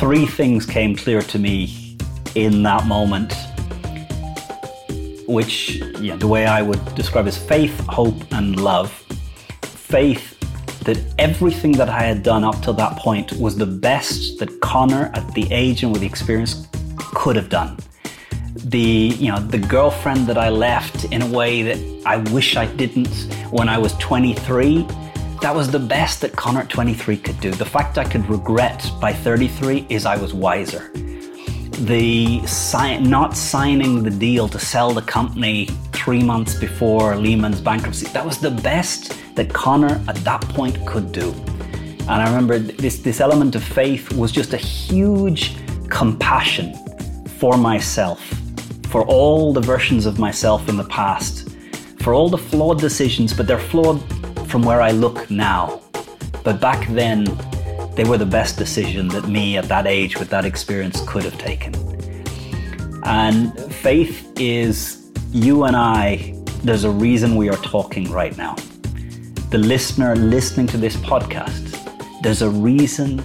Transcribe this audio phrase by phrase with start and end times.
[0.00, 1.94] three things came clear to me
[2.34, 3.34] in that moment,
[5.28, 8.90] which yeah, the way I would describe is faith, hope, and love.
[9.60, 10.40] Faith
[10.84, 15.10] that everything that I had done up till that point was the best that Conor,
[15.12, 17.76] at the age and with the experience, could have done.
[18.54, 22.64] The you know the girlfriend that I left in a way that I wish I
[22.64, 23.14] didn't
[23.50, 24.86] when I was 23.
[25.40, 27.50] That was the best that Conor at 23 could do.
[27.50, 30.90] The fact I could regret by 33 is I was wiser.
[30.92, 35.64] The si- not signing the deal to sell the company
[35.94, 41.10] three months before Lehman's bankruptcy, that was the best that Conor at that point could
[41.10, 41.30] do.
[42.00, 45.56] And I remember this, this element of faith was just a huge
[45.88, 46.74] compassion
[47.38, 48.20] for myself,
[48.88, 51.48] for all the versions of myself in the past,
[52.00, 54.02] for all the flawed decisions, but they're flawed
[54.50, 55.80] from where I look now.
[56.44, 57.24] But back then,
[57.94, 61.38] they were the best decision that me at that age with that experience could have
[61.38, 61.74] taken.
[63.04, 66.34] And faith is you and I,
[66.64, 68.56] there's a reason we are talking right now
[69.50, 71.76] the listener listening to this podcast,
[72.22, 73.16] there's a reason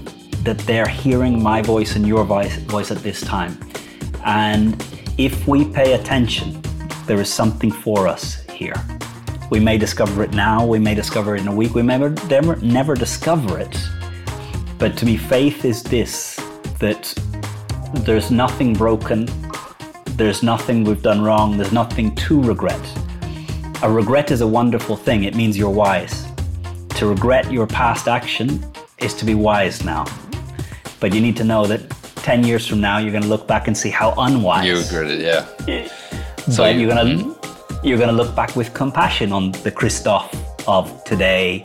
[0.43, 3.55] that they're hearing my voice and your voice, voice at this time.
[4.25, 4.83] And
[5.19, 6.63] if we pay attention,
[7.05, 8.73] there is something for us here.
[9.49, 12.55] We may discover it now, we may discover it in a week, we may never,
[12.57, 13.77] never discover it.
[14.77, 16.35] But to me, faith is this
[16.79, 17.13] that
[17.93, 19.29] there's nothing broken,
[20.17, 22.81] there's nothing we've done wrong, there's nothing to regret
[23.85, 25.25] a regret is a wonderful thing.
[25.25, 26.25] It means you're wise.
[26.97, 28.63] To regret your past action
[28.97, 30.05] is to be wise now.
[30.99, 31.87] But you need to know that
[32.17, 34.65] 10 years from now, you're going to look back and see how unwise.
[34.65, 35.87] You regret it, yeah.
[36.51, 37.23] so but you're going to?
[37.23, 37.34] Hmm?
[37.85, 40.33] You're going to look back with compassion on the Christoph
[40.67, 41.61] of today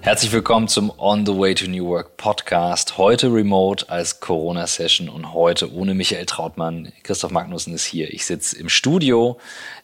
[0.00, 2.98] Herzlich willkommen zum On the Way to New Work Podcast.
[2.98, 6.92] Heute remote als Corona-Session und heute ohne Michael Trautmann.
[7.02, 8.12] Christoph Magnussen ist hier.
[8.12, 9.38] Ich sitze im Studio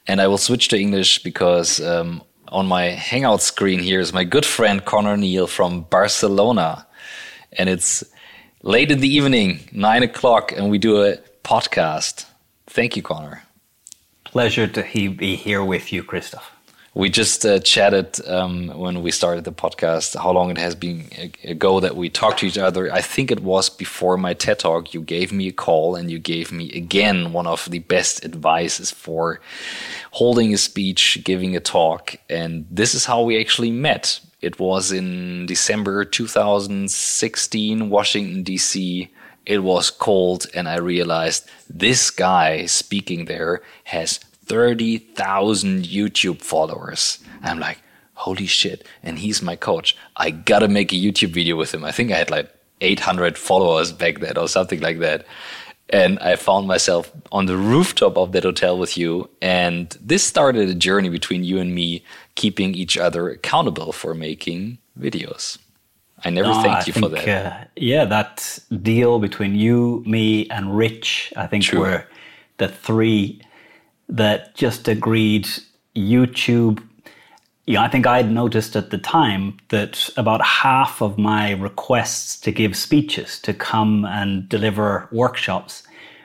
[0.07, 2.21] and I will switch to English because um,
[2.51, 6.87] on my Hangout screen here is my good friend Conor Neill from Barcelona.
[7.53, 8.05] And it's
[8.63, 12.27] late in the evening, nine o'clock, and we do a podcast.
[12.67, 13.43] Thank you, Conor.
[14.25, 16.53] Pleasure to he- be here with you, Christoph.
[16.93, 21.09] We just uh, chatted um, when we started the podcast how long it has been
[21.45, 22.93] ago that we talked to each other.
[22.93, 24.93] I think it was before my TED talk.
[24.93, 28.91] You gave me a call and you gave me again one of the best advices
[28.91, 29.41] for
[30.11, 32.17] holding a speech, giving a talk.
[32.29, 34.19] And this is how we actually met.
[34.41, 39.11] It was in December 2016, Washington, D.C.
[39.47, 44.19] It was cold, and I realized this guy speaking there has
[44.51, 47.21] 30,000 YouTube followers.
[47.45, 47.81] I'm like,
[48.15, 48.85] holy shit.
[49.01, 49.97] And he's my coach.
[50.17, 51.85] I gotta make a YouTube video with him.
[51.85, 55.25] I think I had like 800 followers back then or something like that.
[55.91, 59.31] And I found myself on the rooftop of that hotel with you.
[59.41, 62.03] And this started a journey between you and me,
[62.35, 65.59] keeping each other accountable for making videos.
[66.25, 67.29] I never no, thanked you think, for that.
[67.29, 71.81] Uh, yeah, that deal between you, me, and Rich, I think True.
[71.81, 72.05] were
[72.57, 73.41] the three
[74.11, 75.49] that just agreed
[75.97, 76.83] YouTube.
[77.67, 82.39] Yeah, I think I had noticed at the time that about half of my requests
[82.41, 85.85] to give speeches, to come and deliver workshops,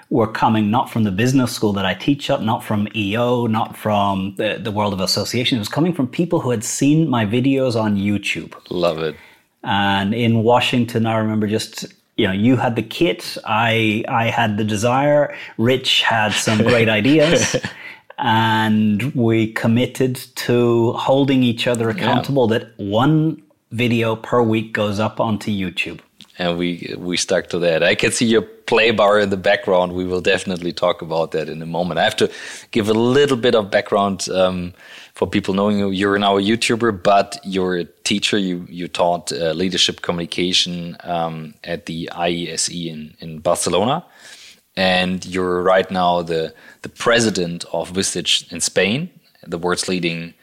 [0.10, 3.76] were coming not from the business school that I teach at, not from EO, not
[3.76, 5.58] from the, the world of association.
[5.58, 8.54] It was coming from people who had seen my videos on YouTube.
[8.70, 9.16] Love it.
[9.64, 11.86] And in Washington, I remember just
[12.18, 16.90] you know, you had the kit, I I had the desire, Rich had some great
[17.00, 17.56] ideas.
[18.18, 22.60] and we committed to holding each other accountable yeah.
[22.60, 26.00] that one video per week goes up onto YouTube.
[26.38, 27.84] And we we stuck to that.
[27.84, 29.94] I can see your play bar in the background.
[29.94, 32.00] We will definitely talk about that in a moment.
[32.00, 32.32] I have to
[32.72, 34.74] give a little bit of background um,
[35.16, 35.90] for people knowing you.
[35.90, 38.38] You're now a YouTuber, but you're a teacher.
[38.38, 44.06] You you taught uh, leadership communication um, at the IESE in in Barcelona,
[44.76, 46.54] and you're right now the
[46.84, 49.10] the president of Vistage in Spain,
[49.48, 50.34] the world's leading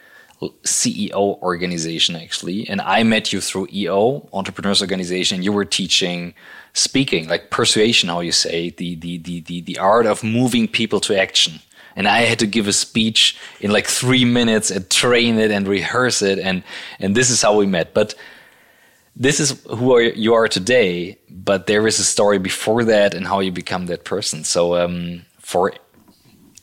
[0.64, 2.68] CEO organization actually.
[2.68, 5.40] And I met you through EO, Entrepreneurs Organization.
[5.40, 6.34] You were teaching
[6.72, 10.98] speaking, like persuasion, how you say, the the the the, the art of moving people
[11.00, 11.60] to action
[11.96, 15.66] and I had to give a speech in like three minutes and train it and
[15.66, 16.62] rehearse it, and
[16.98, 17.94] and this is how we met.
[17.94, 18.14] But
[19.14, 23.26] this is who are, you are today, but there is a story before that and
[23.26, 24.42] how you become that person.
[24.44, 25.74] So, um, for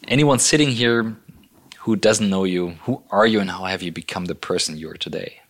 [0.08, 1.16] anyone sitting here
[1.80, 4.90] who doesn't know you, who are you and how have you become the person you
[4.90, 5.42] are today?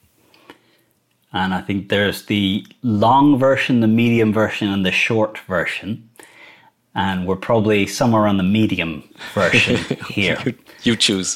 [1.31, 6.09] And I think there's the long version, the medium version, and the short version.
[6.99, 8.91] And we're probably somewhere on the medium
[9.33, 9.77] version
[10.09, 10.37] here.
[10.45, 10.53] you,
[10.83, 11.29] you choose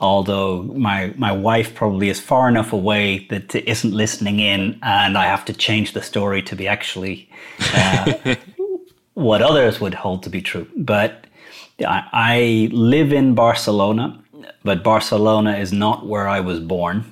[0.00, 5.26] although my my wife probably is far enough away that isn't listening in, and I
[5.26, 7.28] have to change the story to be actually
[7.74, 8.36] uh,
[9.14, 10.66] what others would hold to be true.
[10.76, 11.26] But
[11.80, 14.22] I, I live in Barcelona,
[14.64, 17.04] but Barcelona is not where I was born.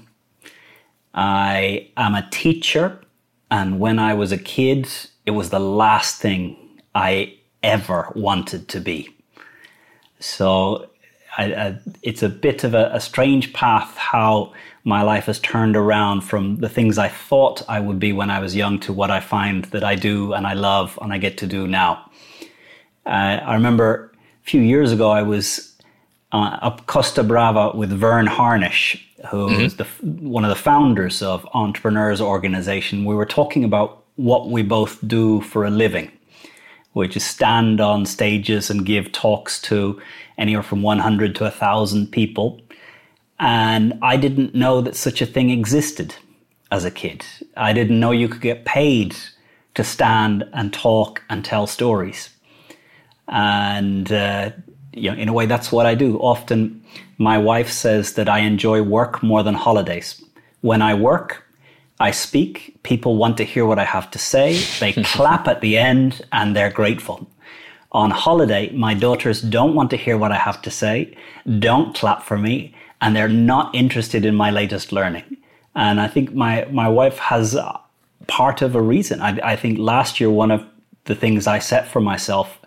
[1.15, 3.01] I am a teacher,
[3.51, 4.89] and when I was a kid,
[5.27, 6.57] it was the last thing
[6.95, 9.15] I ever wanted to be.
[10.21, 10.89] So
[11.37, 14.53] I, I, it's a bit of a, a, strange path how
[14.85, 18.41] my life has turned around from the things I thought I would be when I
[18.41, 21.39] was young to what I find that I do and I love and I get
[21.39, 22.11] to do now.
[23.07, 24.13] Uh, I remember
[24.43, 25.77] a few years ago I was
[26.33, 29.61] uh, up Costa Brava with Verne Harnish, who mm-hmm.
[29.61, 33.05] is the, one of the founders of Entrepreneurs Organization.
[33.05, 36.11] We were talking about what we both do for a living
[36.99, 40.03] which is stand on stages and give talks to
[40.37, 42.61] anywhere from 100 to 1,000 people.
[43.39, 46.17] And I didn't know that such a thing existed
[46.73, 47.25] as a kid.
[47.57, 49.15] I didn't know you could get paid
[49.75, 52.31] to stand and talk and tell stories.
[53.29, 54.51] And, uh,
[54.93, 56.19] you know, in a way, that's what I do.
[56.19, 56.83] Often
[57.17, 60.21] my wife says that I enjoy work more than holidays.
[60.63, 61.45] When I work,
[62.01, 64.59] I speak, people want to hear what I have to say.
[64.81, 67.29] They clap at the end and they're grateful.
[67.93, 71.17] On holiday, my daughters don't want to hear what I have to say,
[71.59, 75.39] don't clap for me, and they're not interested in my latest learning.
[75.75, 77.57] And I think my, my wife has
[78.27, 79.21] part of a reason.
[79.21, 80.65] I, I think last year, one of
[81.05, 82.59] the things I set for myself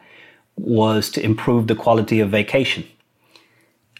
[0.56, 2.84] was to improve the quality of vacation.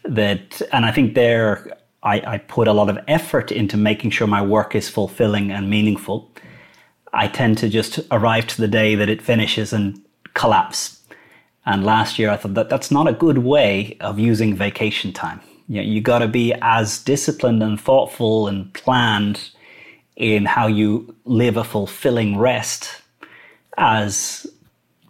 [0.04, 4.28] That, and I think there, I, I put a lot of effort into making sure
[4.28, 6.32] my work is fulfilling and meaningful.
[7.14, 10.02] I tend to just arrive to the day that it finishes and
[10.34, 11.02] collapse.
[11.66, 15.42] And last year I thought that that's not a good way of using vacation time.
[15.68, 19.52] You, know, you got to be as disciplined and thoughtful and planned
[20.16, 23.02] in how you live a fulfilling rest
[23.78, 24.48] as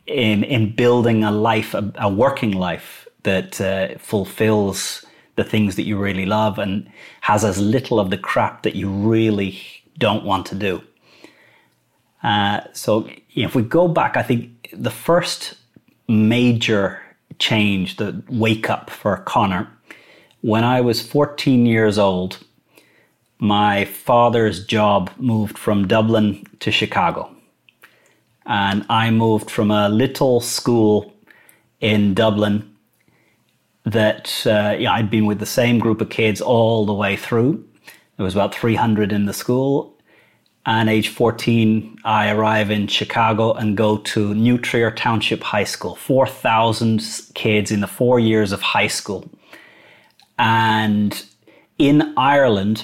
[0.08, 5.06] in in building a life, a, a working life that uh, fulfills
[5.42, 6.88] the things that you really love and
[7.22, 9.60] has as little of the crap that you really
[9.98, 10.84] don't want to do.
[12.22, 15.56] Uh, so if we go back, I think the first
[16.08, 17.02] major
[17.40, 19.68] change, the wake up for Conor,
[20.42, 22.38] when I was 14 years old,
[23.40, 27.36] my father's job moved from Dublin to Chicago.
[28.46, 31.12] And I moved from a little school
[31.80, 32.71] in Dublin
[33.86, 37.66] that uh, yeah, I'd been with the same group of kids all the way through.
[38.18, 39.98] There was about 300 in the school.
[40.64, 45.96] And age 14, I arrive in Chicago and go to New Trier Township High School.
[45.96, 47.02] 4,000
[47.34, 49.28] kids in the four years of high school.
[50.38, 51.26] And
[51.80, 52.84] in Ireland,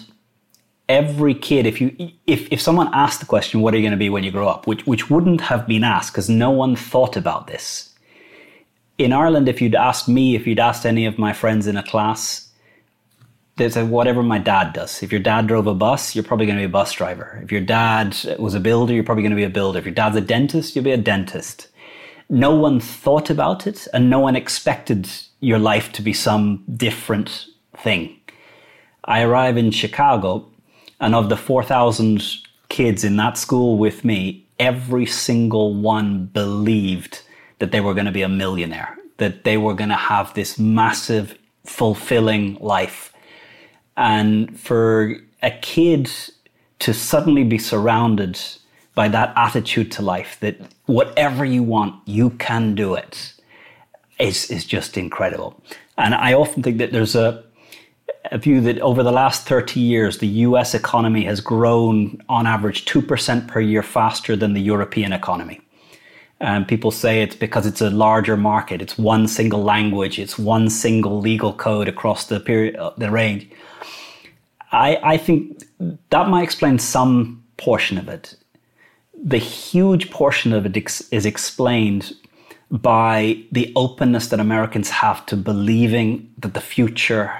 [0.90, 1.96] every kid, if you
[2.26, 4.48] if, if someone asked the question, what are you going to be when you grow
[4.48, 7.87] up, which which wouldn't have been asked because no one thought about this
[8.98, 11.83] in Ireland, if you'd asked me, if you'd asked any of my friends in a
[11.83, 12.50] class,
[13.57, 15.02] they said whatever my dad does.
[15.02, 17.40] If your dad drove a bus, you're probably going to be a bus driver.
[17.44, 19.80] If your dad was a builder, you're probably going to be a builder.
[19.80, 21.68] If your dad's a dentist, you'll be a dentist.
[22.30, 27.48] No one thought about it, and no one expected your life to be some different
[27.78, 28.16] thing.
[29.06, 30.45] I arrive in Chicago,
[31.00, 32.24] and of the 4,000
[32.69, 37.21] kids in that school with me, every single one believed
[37.60, 40.57] that they were going to be a millionaire, that they were going to have this
[40.57, 43.14] massive, fulfilling life.
[43.95, 46.09] And for a kid
[46.80, 48.40] to suddenly be surrounded
[48.95, 53.33] by that attitude to life, that whatever you want, you can do it,
[54.19, 55.62] is, is just incredible.
[55.97, 57.44] And I often think that there's a,
[58.31, 62.86] a view that over the last 30 years, the US economy has grown on average
[62.86, 65.62] 2% per year faster than the European economy.
[66.40, 68.82] Um, people say it's because it's a larger market.
[68.82, 70.20] It's one single language.
[70.20, 73.50] It's one single legal code across the period, uh, the range.
[74.72, 75.64] I, I think
[76.10, 78.36] that might explain some portion of it.
[79.16, 82.14] The huge portion of it ex- is explained
[82.70, 87.34] by the openness that Americans have to believing that the future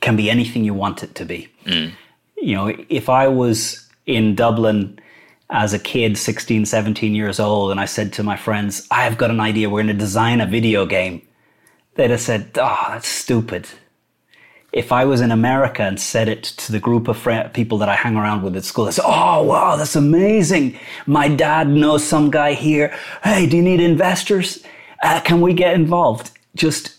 [0.00, 1.48] can be anything you want it to be.
[1.64, 1.92] Mm.
[2.36, 4.98] You know, if I was in Dublin
[5.50, 9.30] as a kid, 16, 17 years old, and I said to my friends, I've got
[9.30, 11.22] an idea, we're going to design a video game,
[11.94, 13.68] they'd have said, oh, that's stupid.
[14.72, 17.88] If I was in America and said it to the group of friend, people that
[17.88, 20.78] I hang around with at school, they say, oh, wow, that's amazing.
[21.06, 22.96] My dad knows some guy here.
[23.24, 24.62] Hey, do you need investors?
[25.02, 26.30] Uh, can we get involved?
[26.54, 26.96] Just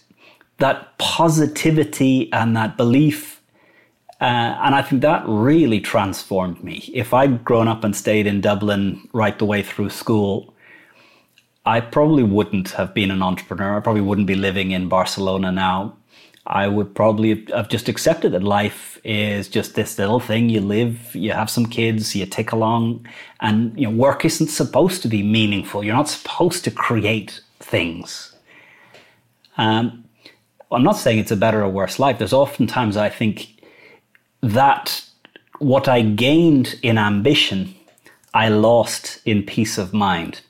[0.58, 3.40] that positivity and that belief
[4.22, 6.92] uh, and I think that really transformed me.
[6.94, 10.54] If I'd grown up and stayed in Dublin right the way through school,
[11.66, 13.78] I probably wouldn't have been an entrepreneur.
[13.78, 15.98] I probably wouldn't be living in Barcelona now.
[16.46, 20.50] I would probably have just accepted that life is just this little thing.
[20.50, 23.08] You live, you have some kids, you tick along,
[23.40, 25.84] and you know work isn't supposed to be meaningful.
[25.84, 28.36] You're not supposed to create things.
[29.58, 30.06] Um,
[30.72, 32.18] I'm not saying it's a better or worse life.
[32.18, 33.50] There's oftentimes I think
[34.41, 35.03] that
[35.60, 37.75] what I gained in ambition,
[38.33, 40.41] I lost in peace of mind.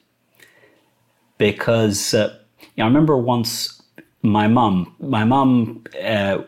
[1.38, 3.82] Because uh, you know, I remember once
[4.22, 6.40] my mum, my mum uh,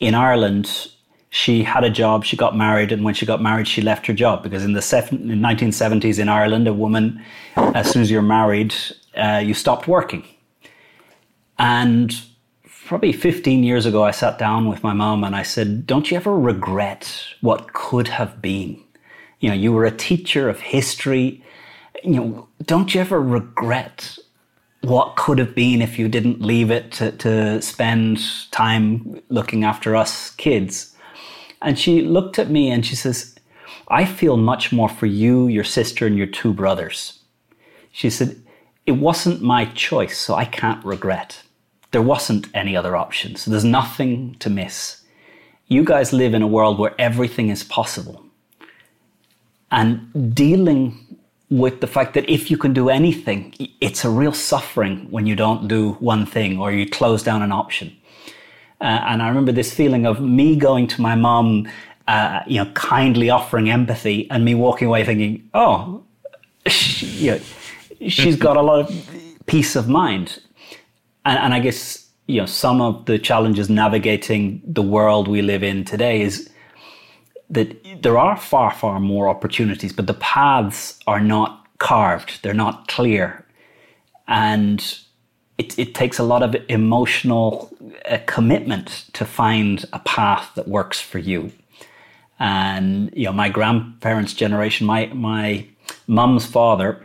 [0.00, 0.88] in Ireland,
[1.30, 4.12] she had a job, she got married, and when she got married, she left her
[4.12, 7.22] job because in the seven, in 1970s in Ireland, a woman,
[7.56, 8.74] as soon as you're married,
[9.16, 10.24] uh, you stopped working.
[11.58, 12.14] And
[12.86, 16.16] probably 15 years ago, I sat down with my mom and I said, Don't you
[16.16, 18.80] ever regret what could have been?
[19.40, 21.42] You know, you were a teacher of history.
[22.04, 24.18] You know, don't you ever regret
[24.82, 28.20] what could have been if you didn't leave it to, to spend
[28.52, 30.94] time looking after us kids?
[31.62, 33.34] And she looked at me and she says,
[33.88, 37.18] I feel much more for you, your sister, and your two brothers.
[37.90, 38.40] She said,
[38.86, 41.42] It wasn't my choice, so I can't regret
[41.96, 43.36] there wasn't any other option.
[43.36, 45.00] So there's nothing to miss.
[45.68, 48.22] You guys live in a world where everything is possible.
[49.70, 50.82] And dealing
[51.48, 55.34] with the fact that if you can do anything, it's a real suffering when you
[55.34, 57.96] don't do one thing or you close down an option.
[58.82, 61.66] Uh, and I remember this feeling of me going to my mom,
[62.08, 66.02] uh, you know, kindly offering empathy, and me walking away thinking, "Oh,
[66.66, 67.40] she, you know,
[68.06, 69.10] she's got a lot of
[69.46, 70.42] peace of mind."
[71.26, 75.62] And, and I guess you know some of the challenges navigating the world we live
[75.62, 76.48] in today is
[77.50, 82.88] that there are far far more opportunities, but the paths are not carved; they're not
[82.88, 83.44] clear,
[84.26, 84.98] and
[85.58, 87.70] it, it takes a lot of emotional
[88.08, 91.52] uh, commitment to find a path that works for you.
[92.38, 95.66] And you know, my grandparents' generation, my my
[96.06, 97.02] mum's father,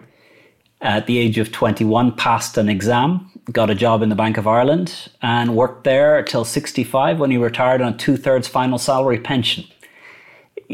[0.81, 4.37] at the age of twenty one, passed an exam got a job in the Bank
[4.37, 8.77] of Ireland and worked there until 65 when he retired on a two thirds final
[8.77, 9.65] salary pension.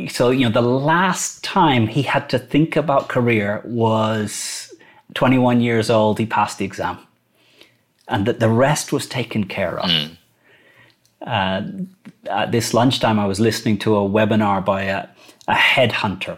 [0.09, 4.74] So, you know, the last time he had to think about career was
[5.15, 7.00] 21 years old, he passed the exam.
[8.07, 9.89] And that the rest was taken care of.
[9.89, 10.17] Mm.
[11.25, 11.62] Uh,
[12.29, 15.07] at this lunchtime, I was listening to a webinar by a,
[15.47, 16.38] a headhunter,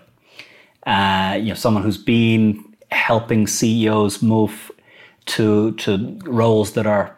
[0.86, 4.71] uh, you know, someone who's been helping CEOs move
[5.29, 7.15] to to roles that are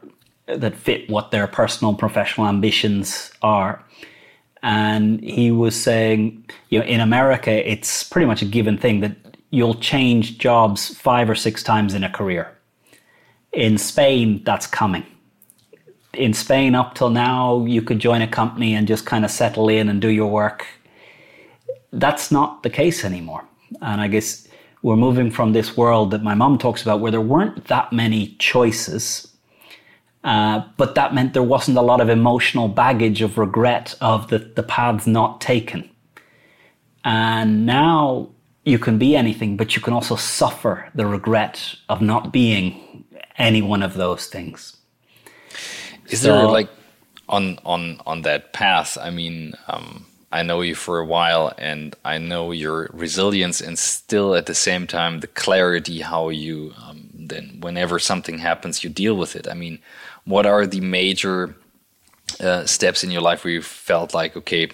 [0.48, 3.84] that fit what their personal professional ambitions are.
[4.63, 9.15] And he was saying, you know, in America, it's pretty much a given thing that
[9.50, 12.56] you'll change jobs five or six times in a career.
[13.51, 15.06] In Spain, that's coming.
[16.13, 19.68] In Spain, up till now, you could join a company and just kind of settle
[19.70, 20.68] in and do your work.
[21.91, 23.44] That's not the case anymore.
[23.82, 24.48] And I guess
[24.82, 28.36] we're moving from this world that my mom talks about where there weren't that many
[28.40, 29.28] choices.
[30.24, 34.40] Uh, but that meant there wasn't a lot of emotional baggage of regret of the,
[34.40, 35.90] the paths not taken.
[37.04, 38.30] And now
[38.64, 43.06] you can be anything, but you can also suffer the regret of not being
[43.38, 44.78] any one of those things.
[46.10, 46.70] Is so, there like
[47.28, 48.98] on on on that path?
[49.02, 53.78] I mean, um, I know you for a while and I know your resilience and
[53.78, 58.90] still at the same time the clarity how you um, then whenever something happens you
[58.90, 59.48] deal with it.
[59.48, 59.80] I mean,
[60.26, 61.56] what are the major
[62.40, 64.70] uh, steps in your life where you felt like okay,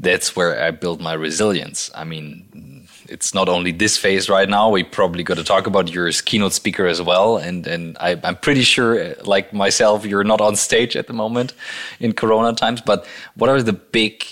[0.00, 1.90] that's where I build my resilience.
[1.94, 4.70] I mean, it's not only this phase right now.
[4.70, 8.36] We probably got to talk about your keynote speaker as well, and and I, am
[8.36, 11.54] pretty sure, like myself, you're not on stage at the moment
[12.00, 12.80] in Corona times.
[12.80, 14.24] But what are the big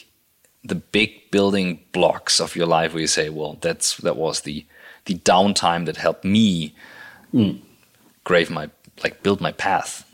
[0.64, 4.66] the big building blocks of your life where you say, well, that's that was the
[5.06, 6.74] the downtime that helped me
[7.32, 7.58] mm.
[8.24, 8.70] grave my
[9.02, 10.04] like build my path,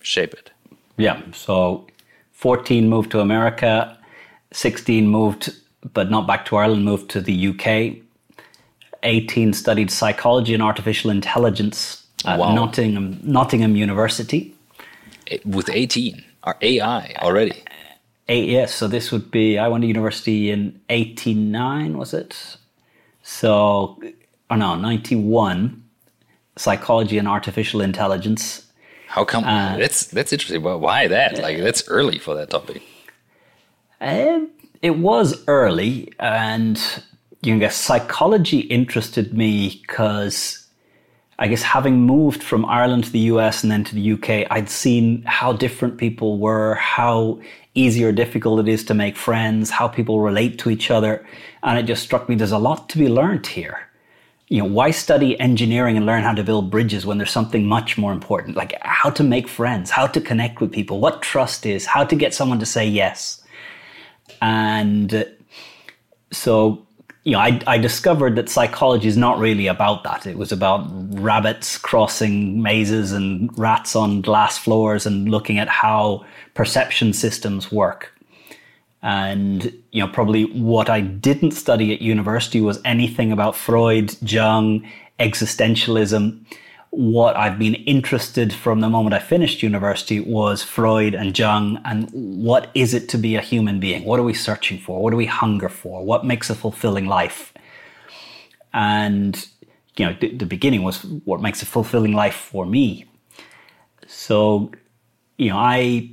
[0.00, 0.50] shape it.
[0.96, 1.20] Yeah.
[1.32, 1.86] So
[2.32, 3.96] 14 moved to America,
[4.52, 5.52] 16 moved,
[5.92, 7.96] but not back to Ireland, moved to the UK.
[9.02, 12.54] 18, studied psychology and artificial intelligence at Wow.
[12.54, 14.54] Nottingham, Nottingham University.
[15.30, 17.62] Eh, With 18, or AI already.
[18.28, 22.56] Eight, yes, so this would be, I went to university in 89, was it?
[23.22, 24.00] So,
[24.50, 25.82] oh no, 91,
[26.56, 28.66] psychology and artificial intelligence.
[29.08, 29.44] How come?
[29.44, 30.62] Uh, that's that's interesting.
[30.62, 31.38] Well, why that?
[31.38, 32.82] Like that's early for that topic.
[34.00, 34.50] Um,
[34.82, 36.76] it was early, and
[37.42, 40.63] you can guess psychology interested me because
[41.44, 44.70] I guess having moved from Ireland to the US and then to the UK, I'd
[44.70, 47.38] seen how different people were, how
[47.74, 51.22] easy or difficult it is to make friends, how people relate to each other.
[51.62, 53.90] And it just struck me there's a lot to be learned here.
[54.48, 57.98] You know, why study engineering and learn how to build bridges when there's something much
[57.98, 61.84] more important, like how to make friends, how to connect with people, what trust is,
[61.84, 63.44] how to get someone to say yes.
[64.40, 65.24] And uh,
[66.32, 66.86] so,
[67.24, 70.26] you know, I, I discovered that psychology is not really about that.
[70.26, 70.86] It was about
[71.18, 78.12] rabbits crossing mazes and rats on glass floors and looking at how perception systems work.
[79.02, 84.86] And, you know, probably what I didn't study at university was anything about Freud, Jung,
[85.18, 86.44] existentialism.
[86.96, 92.08] What I've been interested from the moment I finished university was Freud and Jung and
[92.12, 94.04] what is it to be a human being?
[94.04, 95.02] What are we searching for?
[95.02, 96.04] What do we hunger for?
[96.04, 97.52] What makes a fulfilling life?
[98.72, 99.44] And,
[99.96, 103.06] you know, the, the beginning was what makes a fulfilling life for me.
[104.06, 104.70] So,
[105.36, 106.10] you know, I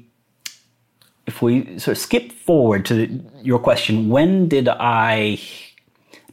[1.27, 5.39] if we sort of skip forward to your question, when did I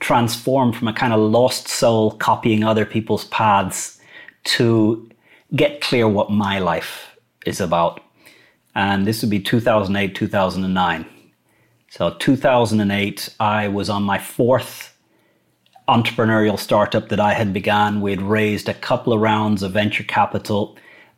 [0.00, 3.97] transform from a kind of lost soul copying other people's paths
[4.44, 5.08] to
[5.54, 7.16] get clear what my life
[7.46, 8.00] is about?
[8.74, 11.06] And this would be 2008, 2009.
[11.90, 14.94] So, 2008, I was on my fourth
[15.88, 18.00] entrepreneurial startup that I had began.
[18.02, 20.76] We had raised a couple of rounds of venture capital.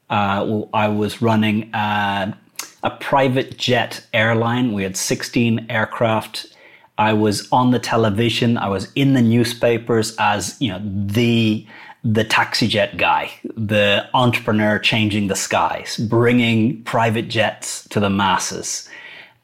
[0.09, 2.37] Uh, I was running a,
[2.85, 4.73] a private jet airline.
[4.73, 6.55] We had 16 aircraft.
[6.99, 8.57] I was on the television.
[8.59, 11.67] I was in the newspapers as you know the
[12.03, 18.89] the taxi jet guy, the entrepreneur changing the skies, bringing private jets to the masses.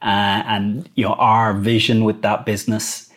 [0.03, 3.11] Uh, and you know our vision with that business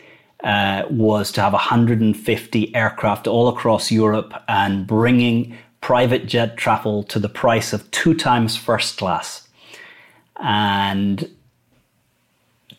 [0.44, 7.20] uh, was to have 150 aircraft all across Europe and bringing private jet travel to
[7.20, 9.48] the price of two times first class.
[10.42, 11.30] And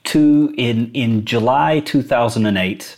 [0.04, 2.96] to in in July 2008,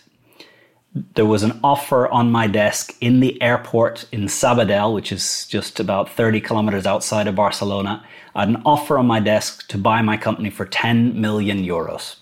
[0.94, 5.80] there was an offer on my desk in the airport in Sabadell, which is just
[5.80, 8.04] about 30 kilometers outside of Barcelona.
[8.34, 12.16] I had an offer on my desk to buy my company for 10 million euros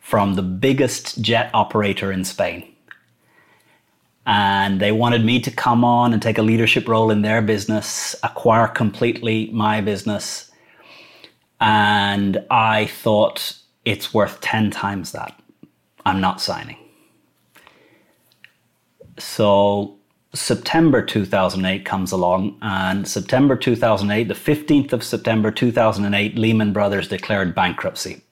[0.00, 2.72] from the biggest jet operator in Spain.
[4.26, 8.16] And they wanted me to come on and take a leadership role in their business,
[8.22, 10.50] acquire completely my business.
[11.60, 15.40] And I thought it's worth 10 times that.
[16.04, 16.76] I'm not signing.
[19.18, 19.98] So
[20.34, 27.54] September 2008 comes along, and September 2008, the 15th of September 2008, Lehman Brothers declared
[27.54, 28.22] bankruptcy.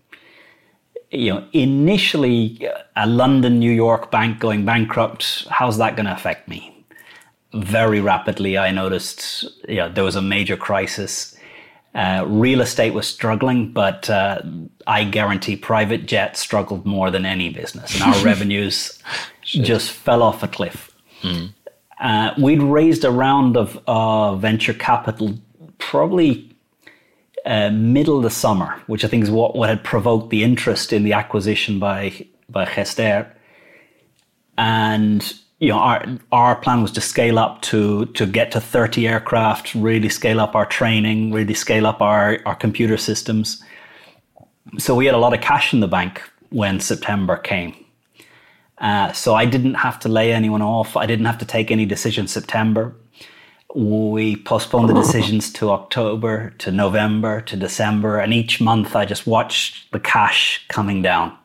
[1.10, 6.48] You know, initially, a London, New York bank going bankrupt, how's that going to affect
[6.48, 6.84] me?
[7.54, 11.34] Very rapidly, I noticed you know, there was a major crisis.
[11.94, 14.42] Uh, real estate was struggling, but uh,
[14.86, 18.98] I guarantee private jet struggled more than any business, and our revenues
[19.46, 20.92] just fell off a cliff.
[22.00, 25.38] Uh, we'd raised a round of uh, venture capital
[25.78, 26.50] probably
[27.46, 30.92] uh, middle of the summer, which I think is what, what had provoked the interest
[30.92, 33.30] in the acquisition by by Gestair.
[34.58, 39.08] And you know, our our plan was to scale up to to get to 30
[39.08, 43.62] aircraft, really scale up our training, really scale up our, our computer systems.
[44.78, 47.74] So we had a lot of cash in the bank when September came.
[48.78, 50.96] Uh, so I didn't have to lay anyone off.
[50.96, 52.94] I didn't have to take any decisions September.
[53.74, 59.26] We postponed the decisions to October, to November, to December, and each month I just
[59.26, 61.36] watched the cash coming down.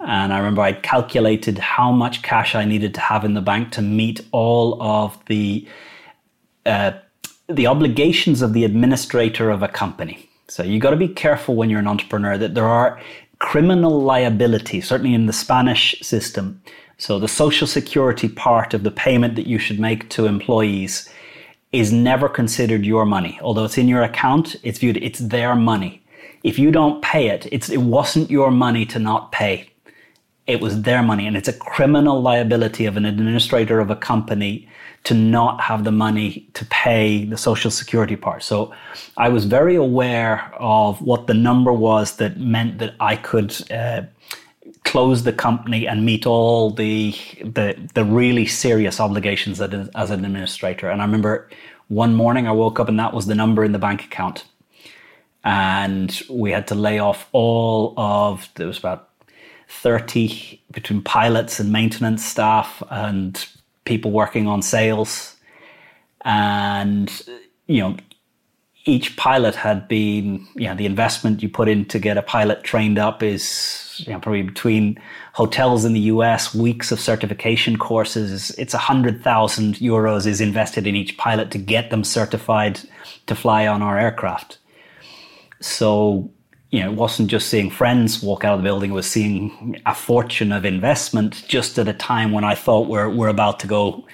[0.00, 3.72] And I remember I'd calculated how much cash I needed to have in the bank
[3.72, 5.66] to meet all of the
[6.66, 6.92] uh,
[7.48, 10.30] the obligations of the administrator of a company.
[10.48, 13.00] So you got to be careful when you're an entrepreneur that there are
[13.44, 16.62] criminal liability, certainly in the Spanish system.
[16.96, 21.10] So the social security part of the payment that you should make to employees
[21.70, 23.38] is never considered your money.
[23.42, 26.02] Although it's in your account, it's viewed it's their money.
[26.42, 29.68] If you don't pay it, it's it wasn't your money to not pay.
[30.46, 34.68] It was their money, and it's a criminal liability of an administrator of a company
[35.04, 38.42] to not have the money to pay the social security part.
[38.42, 38.74] So
[39.16, 44.02] I was very aware of what the number was that meant that I could uh,
[44.84, 50.88] close the company and meet all the the, the really serious obligations as an administrator.
[50.88, 51.48] And I remember
[51.88, 54.44] one morning I woke up and that was the number in the bank account.
[55.44, 59.10] And we had to lay off all of there was about
[59.82, 63.46] 30 between pilots and maintenance staff and
[63.84, 65.36] people working on sales.
[66.24, 67.10] And,
[67.66, 67.96] you know,
[68.86, 72.62] each pilot had been, you know, the investment you put in to get a pilot
[72.64, 75.00] trained up is, you know, probably between
[75.32, 78.50] hotels in the US, weeks of certification courses.
[78.58, 82.80] It's a hundred thousand euros is invested in each pilot to get them certified
[83.26, 84.58] to fly on our aircraft.
[85.60, 86.30] So
[86.74, 89.80] you know, it wasn't just seeing friends walk out of the building, it was seeing
[89.86, 93.68] a fortune of investment just at a time when I thought we're, we're about to
[93.68, 94.04] go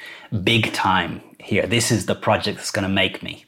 [0.45, 1.67] big time here.
[1.67, 3.47] This is the project that's going to make me.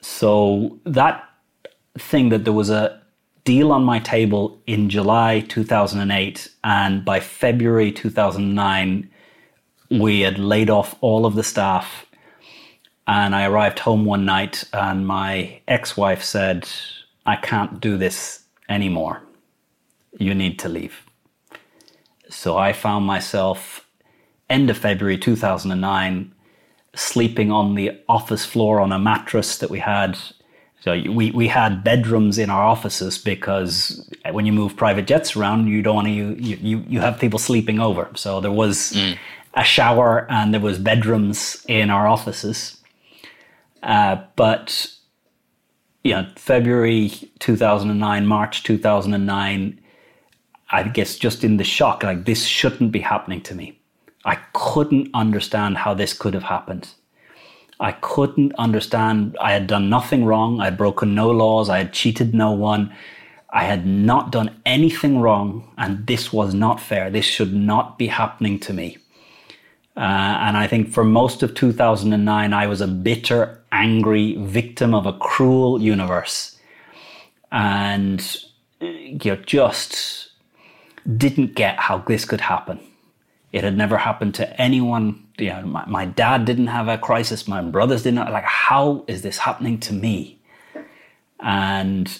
[0.00, 1.22] So that
[1.98, 2.98] thing that there was a
[3.44, 9.10] deal on my table in July 2008, and by February 2009,
[9.90, 12.06] we had laid off all of the staff.
[13.06, 16.66] And I arrived home one night, and my ex wife said,
[17.26, 19.22] I can't do this anymore.
[20.18, 21.02] You need to leave.
[22.28, 23.86] So I found myself
[24.48, 26.34] end of February 2009
[26.94, 30.18] sleeping on the office floor on a mattress that we had.
[30.80, 35.68] So we, we had bedrooms in our offices because when you move private jets around,
[35.68, 38.10] you don't want to, you, you, you have people sleeping over.
[38.14, 39.16] So there was mm.
[39.54, 42.76] a shower and there was bedrooms in our offices.
[43.82, 44.92] Uh, but
[46.04, 49.80] you know, February 2009, March 2009,
[50.70, 53.78] I guess just in the shock, like this shouldn't be happening to me.
[54.24, 56.88] I couldn't understand how this could have happened.
[57.80, 59.36] I couldn't understand.
[59.40, 60.60] I had done nothing wrong.
[60.60, 61.68] I had broken no laws.
[61.68, 62.94] I had cheated no one.
[63.50, 67.10] I had not done anything wrong, and this was not fair.
[67.10, 68.98] This should not be happening to me.
[69.96, 75.06] Uh, and I think for most of 2009, I was a bitter, angry victim of
[75.06, 76.58] a cruel universe.
[77.50, 78.24] And
[78.80, 80.30] you know, just
[81.16, 82.80] didn't get how this could happen.
[83.52, 85.26] It had never happened to anyone.
[85.38, 87.48] You know, my, my dad didn't have a crisis.
[87.48, 88.30] My brothers didn't.
[88.30, 90.38] Like, how is this happening to me?
[91.40, 92.18] And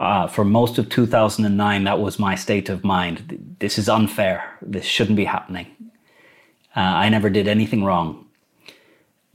[0.00, 3.56] uh, for most of 2009, that was my state of mind.
[3.58, 4.56] This is unfair.
[4.62, 5.66] This shouldn't be happening.
[6.74, 8.26] Uh, I never did anything wrong.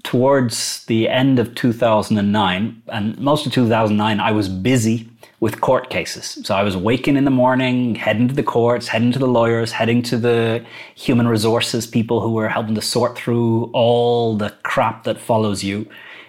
[0.08, 5.10] Towards the end of 2009, and most of 2009, I was busy
[5.42, 6.40] with court cases.
[6.46, 9.74] So I was waking in the morning, heading to the courts, heading to the lawyers,
[9.74, 10.66] heading to the
[10.96, 15.86] human resources people who were helping to sort through all the crap that follows you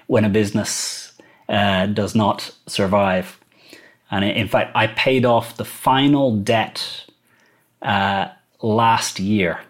[0.09, 1.13] when a business
[1.49, 3.39] uh, does not survive.
[4.11, 7.05] And in fact, I paid off the final debt
[7.81, 8.27] uh,
[8.61, 9.61] last year.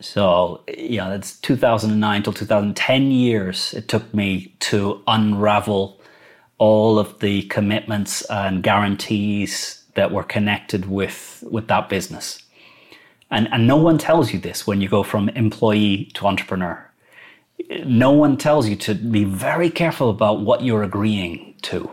[0.00, 6.00] So, yeah, that's 2009 till 2010 years it took me to unravel
[6.56, 12.42] all of the commitments and guarantees that were connected with, with that business.
[13.30, 16.90] And, and no one tells you this when you go from employee to entrepreneur.
[17.84, 21.90] No one tells you to be very careful about what you're agreeing to.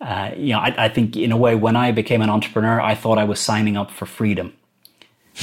[0.00, 2.94] Uh, you know, I, I think in a way, when I became an entrepreneur, I
[2.94, 4.52] thought I was signing up for freedom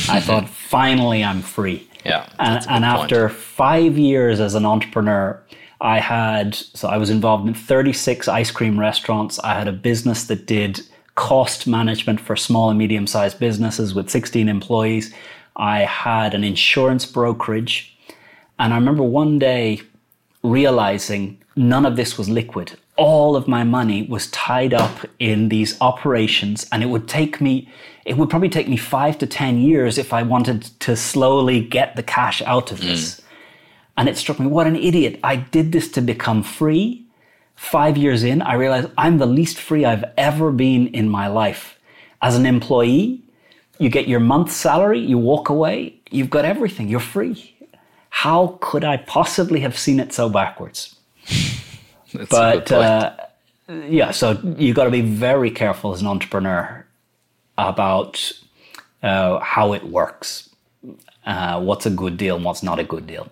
[0.09, 1.87] I thought, finally, I'm free.
[2.05, 2.27] Yeah.
[2.39, 5.41] And, and after five years as an entrepreneur,
[5.79, 9.39] I had, so I was involved in 36 ice cream restaurants.
[9.39, 10.81] I had a business that did
[11.15, 15.13] cost management for small and medium sized businesses with 16 employees.
[15.55, 17.95] I had an insurance brokerage.
[18.59, 19.81] And I remember one day
[20.43, 22.77] realizing none of this was liquid.
[23.01, 27.67] All of my money was tied up in these operations, and it would take me,
[28.05, 31.95] it would probably take me five to 10 years if I wanted to slowly get
[31.95, 33.15] the cash out of this.
[33.15, 33.23] Mm.
[33.97, 35.19] And it struck me, what an idiot.
[35.23, 37.05] I did this to become free.
[37.55, 41.79] Five years in, I realized I'm the least free I've ever been in my life.
[42.21, 43.23] As an employee,
[43.79, 47.55] you get your month's salary, you walk away, you've got everything, you're free.
[48.09, 50.95] How could I possibly have seen it so backwards?
[52.29, 53.15] but uh,
[53.67, 56.85] yeah, so you've got to be very careful as an entrepreneur
[57.57, 58.31] about
[59.03, 60.49] uh, how it works,
[61.25, 63.31] uh, what's a good deal and what's not a good deal.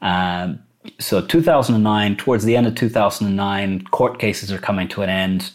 [0.00, 0.62] Um,
[0.98, 5.52] so 2009, towards the end of 2009, court cases are coming to an end.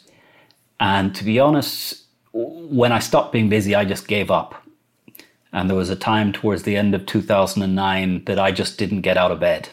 [0.79, 4.63] And to be honest, when I stopped being busy, I just gave up.
[5.51, 9.17] And there was a time towards the end of 2009 that I just didn't get
[9.17, 9.69] out of bed.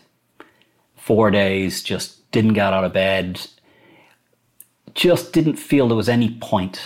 [1.05, 3.39] Four days, just didn't get out of bed.
[4.95, 6.81] Just didn't feel there was any point.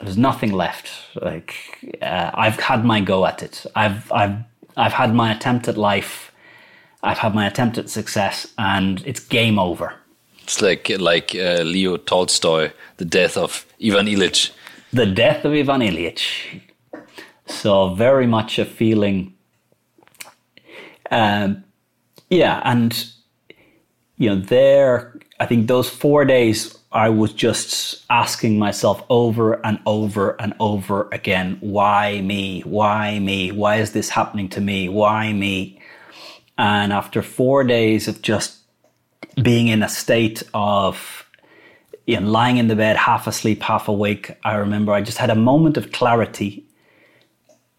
[0.00, 0.90] There's nothing left.
[1.14, 1.54] Like
[2.00, 3.66] uh, I've had my go at it.
[3.76, 4.36] I've I've
[4.76, 6.32] I've had my attempt at life.
[7.02, 9.92] I've had my attempt at success, and it's game over.
[10.44, 14.50] It's like like uh, Leo Tolstoy, the death of Ivan Ilyich.
[14.94, 16.62] The death of Ivan Ilyich.
[17.46, 19.34] So very much a feeling.
[21.10, 21.64] Um,
[22.30, 23.11] yeah, and
[24.22, 29.80] you know, there, I think those four days, I was just asking myself over and
[29.84, 32.60] over and over again, why me?
[32.60, 33.50] Why me?
[33.50, 34.88] Why is this happening to me?
[34.88, 35.80] Why me?
[36.56, 38.58] And after four days of just
[39.42, 41.28] being in a state of
[42.06, 45.30] you know, lying in the bed, half asleep, half awake, I remember I just had
[45.30, 46.64] a moment of clarity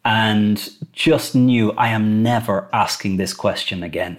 [0.04, 4.18] and just knew I am never asking this question again.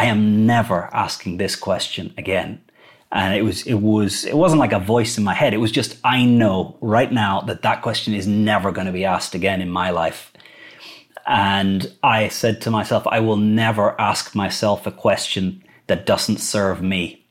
[0.00, 2.62] I am never asking this question again.
[3.12, 5.52] And it was, it was, it wasn't like a voice in my head.
[5.52, 9.04] It was just, I know right now that that question is never going to be
[9.04, 10.32] asked again in my life.
[11.26, 16.80] And I said to myself, I will never ask myself a question that doesn't serve
[16.80, 17.22] me.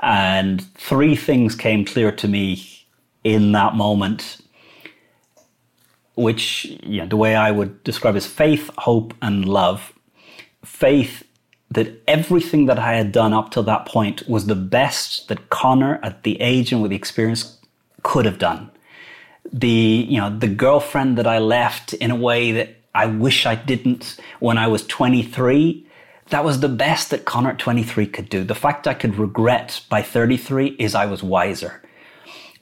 [0.00, 2.84] And three things came clear to me
[3.24, 4.36] in that moment,
[6.14, 9.94] which you know, the way I would describe is faith, hope, and love.
[10.62, 11.24] Faith
[11.70, 16.00] that everything that I had done up till that point was the best that Conor,
[16.02, 17.58] at the age and with the experience,
[18.02, 18.70] could have done.
[19.52, 23.54] The you know the girlfriend that I left in a way that I wish I
[23.54, 25.86] didn't when I was 23
[26.30, 28.44] that was the best that Conor at 23 could do.
[28.44, 31.82] The fact I could regret by 33 is I was wiser.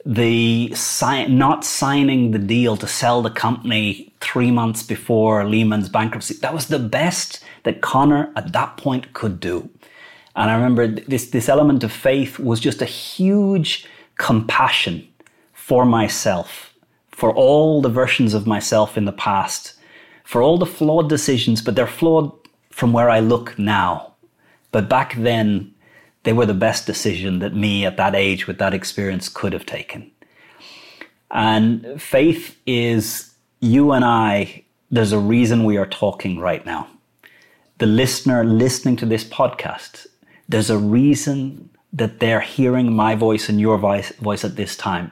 [0.05, 6.35] The si- not signing the deal to sell the company three months before Lehman's bankruptcy,
[6.35, 9.69] that was the best that Conor at that point could do.
[10.35, 13.85] And I remember this, this element of faith was just a huge
[14.17, 15.07] compassion
[15.53, 16.73] for myself,
[17.11, 19.73] for all the versions of myself in the past,
[20.23, 22.31] for all the flawed decisions, but they're flawed
[22.69, 24.13] from where I look now.
[24.71, 25.73] But back then,
[26.23, 29.65] they were the best decision that me at that age with that experience could have
[29.65, 30.11] taken.
[31.31, 36.87] And faith is you and I, there's a reason we are talking right now.
[37.79, 40.05] The listener listening to this podcast,
[40.49, 45.11] there's a reason that they're hearing my voice and your voice, voice at this time.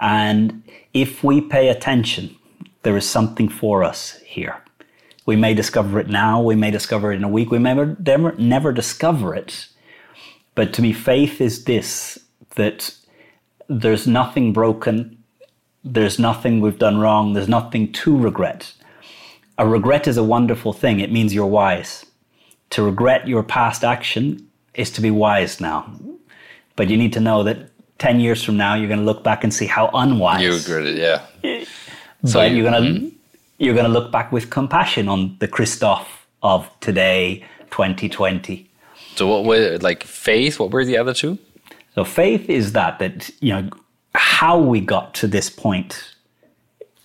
[0.00, 2.34] And if we pay attention,
[2.82, 4.60] there is something for us here.
[5.26, 8.32] We may discover it now, we may discover it in a week, we may never,
[8.32, 9.68] never discover it.
[10.56, 12.18] But to me, faith is this
[12.56, 12.96] that
[13.68, 15.22] there's nothing broken,
[15.84, 18.72] there's nothing we've done wrong, there's nothing to regret.
[19.62, 22.04] A regret is a wonderful thing, it means you're wise.
[22.70, 25.88] To regret your past action is to be wise now.
[26.74, 29.44] But you need to know that 10 years from now, you're going to look back
[29.44, 30.42] and see how unwise.
[30.42, 31.22] You regret it, yeah.
[32.22, 33.12] But so you, are going to.
[33.58, 33.92] You're going hmm?
[33.92, 38.68] to look back with compassion on the Christoph of today, 2020.
[39.14, 40.58] So what were like faith?
[40.58, 41.38] What were the other two?
[41.94, 43.70] So faith is that that you know
[44.16, 46.16] how we got to this point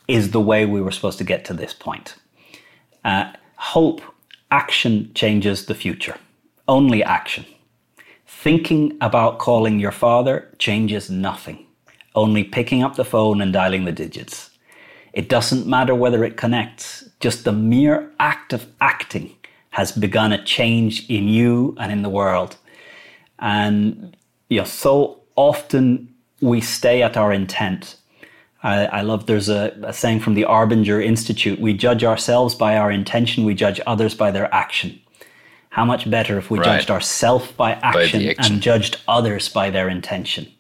[0.08, 2.16] is the way we were supposed to get to this point.
[3.04, 4.02] Uh, hope,
[4.52, 6.18] action changes the future.
[6.68, 7.46] Only action.
[8.26, 11.66] Thinking about calling your father changes nothing.
[12.16, 14.52] Only picking up the phone and dialing the digits.
[15.14, 19.36] It doesn't matter whether it connects, just the mere act of acting
[19.72, 22.58] has begun a change in you and in the world.
[23.40, 24.16] And
[24.50, 27.96] you know, so often we stay at our intent.
[28.68, 32.76] I, I love there's a, a, saying from the Arbinger Institute we judge ourselves by
[32.76, 35.00] our intention, we judge others by their action.
[35.70, 36.66] How much better if we right.
[36.66, 40.52] judged ourselves by action, by action and judged others by their intention?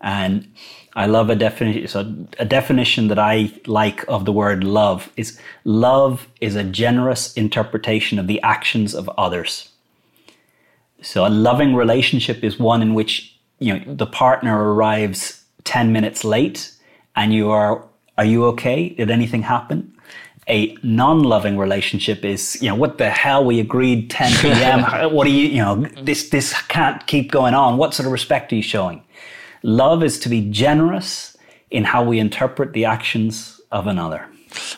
[0.00, 0.52] And
[0.94, 1.88] I love a definition.
[1.88, 2.00] So
[2.38, 8.20] a definition that I like of the word love is love is a generous interpretation
[8.20, 9.70] of the actions of others.
[11.00, 16.22] So a loving relationship is one in which you know the partner arrives 10 minutes
[16.24, 16.72] late
[17.16, 17.84] and you are
[18.18, 18.90] are you okay?
[18.90, 19.92] Did anything happen?
[20.48, 23.44] A non-loving relationship is, you know, what the hell?
[23.44, 25.12] We agreed 10 p.m.
[25.12, 27.78] what are you, you know, this this can't keep going on.
[27.78, 29.02] What sort of respect are you showing?
[29.62, 31.36] Love is to be generous
[31.70, 34.28] in how we interpret the actions of another.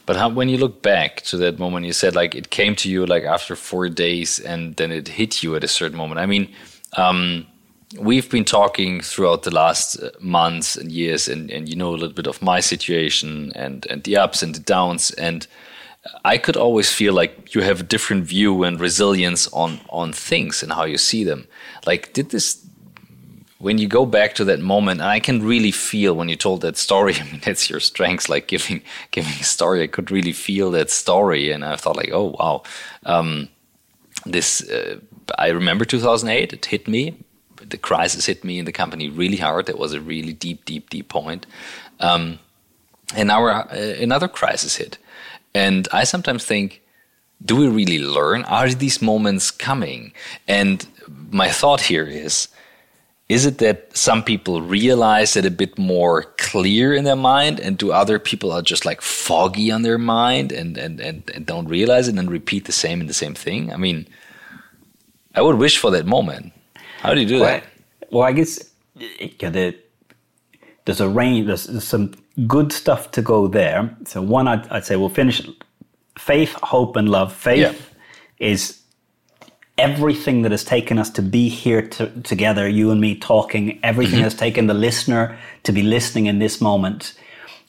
[0.07, 2.91] But how, when you look back to that moment, you said like it came to
[2.91, 6.21] you like after four days, and then it hit you at a certain moment.
[6.21, 6.49] I mean,
[6.97, 7.47] um,
[7.99, 11.97] we've been talking throughout the last uh, months and years, and, and you know a
[11.97, 15.11] little bit of my situation and, and the ups and the downs.
[15.13, 15.47] And
[16.25, 20.63] I could always feel like you have a different view and resilience on, on things
[20.63, 21.47] and how you see them.
[21.87, 22.65] Like, did this,
[23.59, 26.77] when you go back to that moment, I can really feel when you told that
[26.77, 29.83] story, I mean, that's your strengths, like giving, giving a story.
[29.83, 31.51] I could really feel that story.
[31.51, 32.63] And I thought, like, oh, wow.
[33.07, 33.49] Um,
[34.27, 34.99] this, uh,
[35.39, 37.19] I remember 2008, it hit me
[37.69, 39.67] the crisis hit me in the company really hard.
[39.67, 41.47] That was a really deep, deep, deep point.
[42.01, 42.39] Um,
[43.15, 43.67] and now uh,
[44.01, 44.99] another crisis hit.
[45.55, 46.83] And I sometimes think,
[47.45, 48.45] do we really learn?
[48.45, 50.13] Are these moments coming?
[50.49, 50.87] And
[51.31, 52.49] my thought here is,
[53.29, 57.79] is it that some people realize it a bit more clear in their mind and
[57.79, 61.67] do other people are just like foggy on their mind and, and, and, and don't
[61.67, 63.73] realize it and repeat the same and the same thing?
[63.73, 64.07] I mean,
[65.35, 66.53] I would wish for that moment.
[67.05, 67.65] How do you do well, that?
[68.11, 69.77] Well, I guess yeah, the,
[70.87, 71.47] there's a range.
[71.47, 72.15] There's, there's, some
[72.47, 73.95] good stuff to go there.
[74.07, 75.47] So one, I'd, I'd, say we'll finish
[76.19, 77.33] faith, hope, and love.
[77.33, 77.93] Faith
[78.41, 78.47] yeah.
[78.49, 78.81] is
[79.77, 83.79] everything that has taken us to be here to, together, you and me talking.
[83.83, 84.25] Everything mm-hmm.
[84.25, 87.15] has taken the listener to be listening in this moment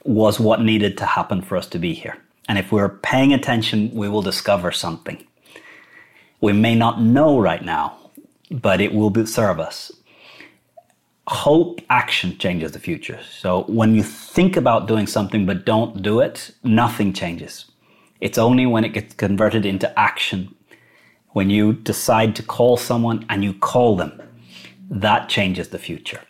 [0.06, 2.18] was what needed to happen for us to be here.
[2.48, 5.26] And if we're paying attention, we will discover something.
[6.40, 8.05] We may not know right now
[8.52, 9.92] but it will serve us.
[11.28, 13.20] Hope action changes the future.
[13.28, 17.66] So when you think about doing something but don't do it, nothing changes.
[18.22, 20.56] It's only when it gets converted into action,
[21.30, 24.22] when you decide to call someone and you call them,
[24.90, 26.22] that changes the future.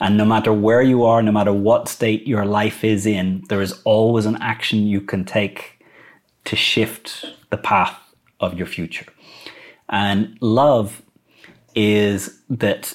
[0.00, 3.62] And no matter where you are, no matter what state your life is in, there
[3.62, 5.84] is always an action you can take
[6.44, 7.96] to shift the path
[8.40, 9.06] of your future.
[9.88, 11.02] And love
[11.74, 12.94] is that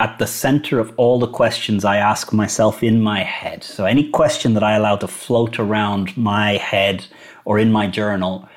[0.00, 4.08] at the center of all the questions I ask myself in my head, so any
[4.10, 7.06] question that I allow to float around my head
[7.44, 8.48] or in my journal,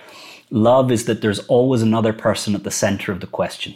[0.49, 3.75] love is that there's always another person at the center of the question.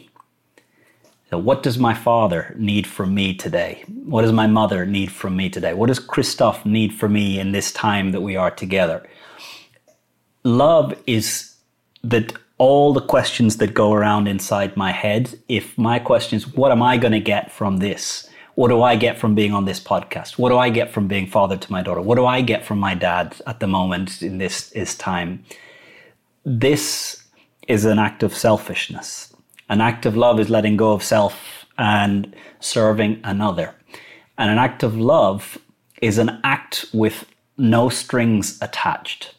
[1.30, 3.84] So, what does my father need from me today?
[4.06, 5.74] What does my mother need from me today?
[5.74, 9.06] What does Christoph need from me in this time that we are together?
[10.46, 11.56] Love is
[12.02, 15.40] that all the questions that go around inside my head.
[15.48, 18.30] If my question is, what am I going to get from this?
[18.56, 20.40] What do I get from being on this podcast?
[20.40, 22.02] What do I get from being father to my daughter?
[22.02, 25.44] What do I get from my dad at the moment in this is time?
[26.44, 27.24] This
[27.68, 29.32] is an act of selfishness.
[29.70, 33.76] An act of love is letting go of self and serving another.
[34.40, 35.60] And an act of love
[36.02, 37.26] is an act with
[37.58, 39.36] no strings attached.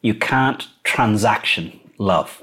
[0.00, 2.41] You can't transaction love.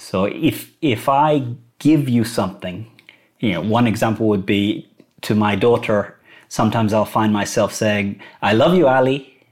[0.00, 1.44] So if if I
[1.78, 2.90] give you something,
[3.38, 4.88] you know, one example would be
[5.22, 6.16] to my daughter.
[6.48, 9.46] Sometimes I'll find myself saying, "I love you, Ali,"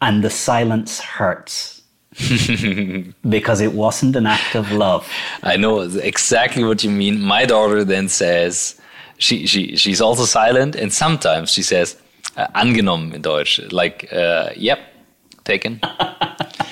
[0.00, 1.82] and the silence hurts.
[3.28, 5.08] because it wasn't an act of love.
[5.42, 7.20] I know exactly what you mean.
[7.20, 8.80] My daughter then says,
[9.18, 11.96] she, she she's also silent, and sometimes she says,
[12.36, 14.78] uh, angenommen in Deutsch, like, uh, yep,
[15.44, 15.80] taken.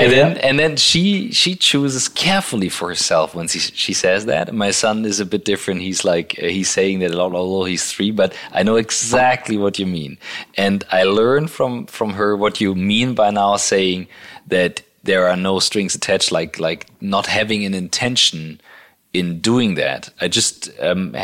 [0.00, 0.16] and yeah.
[0.16, 4.52] then and then she she chooses carefully for herself when she she says that.
[4.54, 5.82] My son is a bit different.
[5.82, 8.10] He's like uh, he's saying that a lot, although he's three.
[8.10, 10.18] But I know exactly what you mean,
[10.56, 14.08] and I learned from from her what you mean by now saying
[14.46, 18.60] that there are no strings attached, like like not having an intention
[19.12, 20.10] in doing that.
[20.20, 21.16] I just um,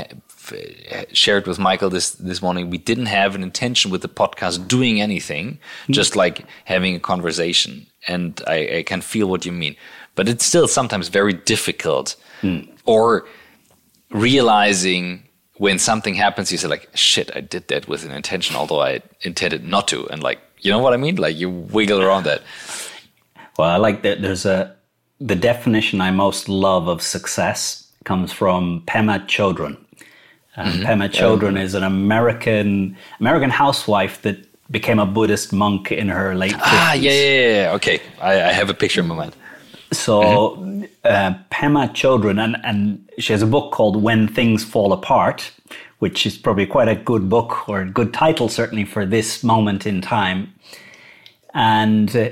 [1.13, 2.71] shared with Michael this this morning.
[2.71, 5.59] We didn't have an intention with the podcast doing anything,
[5.91, 7.87] just like having a conversation.
[8.09, 9.75] And I, I, can feel what you mean,
[10.15, 12.17] but it's still sometimes very difficult.
[12.43, 12.69] Mm.
[12.85, 13.27] Or
[14.11, 15.25] realizing
[15.57, 19.03] when something happens, you say like, "Shit, I did that with an intention, although I
[19.23, 21.17] intended not to." And like, you know what I mean?
[21.17, 22.43] Like you wiggle around that.
[23.59, 24.23] Well, I like that.
[24.23, 24.77] There's a
[25.21, 29.77] the definition I most love of success comes from Pema Chodron,
[30.57, 30.83] and mm-hmm.
[30.85, 34.39] Pema Chodron is an American American housewife that
[34.71, 36.61] became a Buddhist monk in her late 50s.
[36.63, 37.73] Ah, yeah, yeah, yeah.
[37.75, 39.37] Okay, I, I have a picture in my mind.
[39.93, 40.85] So mm-hmm.
[41.05, 45.53] uh, Pema Chodron, and, and she has a book called When Things Fall Apart,
[46.01, 49.87] which is probably quite a good book or a good title, certainly for this moment
[49.87, 50.53] in time.
[51.55, 52.31] And uh,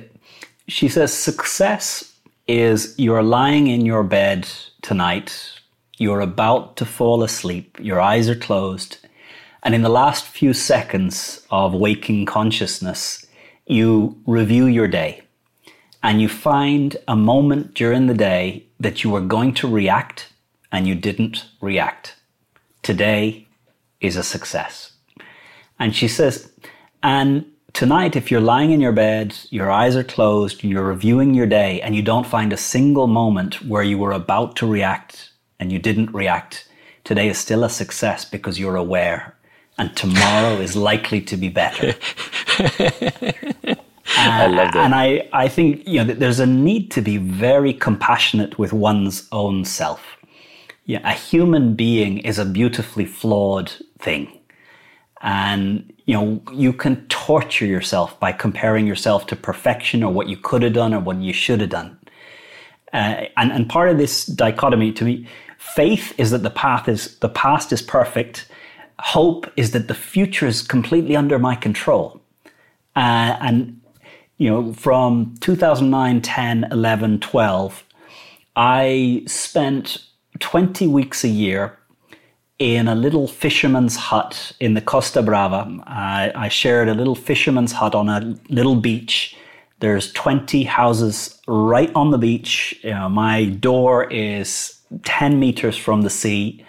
[0.66, 2.12] she says success
[2.46, 4.48] is you're lying in your bed
[4.82, 5.53] tonight
[5.98, 8.98] you're about to fall asleep, your eyes are closed,
[9.62, 13.26] and in the last few seconds of waking consciousness,
[13.66, 15.22] you review your day
[16.02, 20.28] and you find a moment during the day that you were going to react
[20.70, 22.16] and you didn't react.
[22.84, 23.48] today
[24.00, 24.92] is a success.
[25.80, 26.52] And she says,
[27.02, 31.46] and tonight, if you're lying in your bed, your eyes are closed, you're reviewing your
[31.46, 35.72] day, and you don't find a single moment where you were about to react and
[35.72, 36.68] you didn't react,
[37.04, 39.36] today is still a success because you're aware.
[39.78, 41.94] And tomorrow is likely to be better.
[44.16, 44.84] Uh, I love that.
[44.84, 49.26] And I, I think you know there's a need to be very compassionate with one's
[49.32, 50.18] own self.
[50.84, 54.40] Yeah, a human being is a beautifully flawed thing.
[55.22, 60.36] And you know, you can torture yourself by comparing yourself to perfection or what you
[60.36, 61.98] could have done or what you should have done.
[62.94, 65.26] Uh, and, and part of this dichotomy to me,
[65.58, 68.46] faith is that the path is the past is perfect.
[69.00, 72.20] Hope is that the future is completely under my control.
[72.94, 73.80] Uh, and
[74.38, 77.84] you know, from 2009, 10, 11, 12,
[78.56, 79.98] I spent
[80.38, 81.78] 20 weeks a year
[82.58, 85.82] in a little fisherman's hut in the Costa Brava.
[85.86, 89.36] I, I shared a little fisherman's hut on a little beach.
[89.80, 92.78] There's 20 houses right on the beach.
[92.82, 96.64] You know, my door is 10 meters from the sea.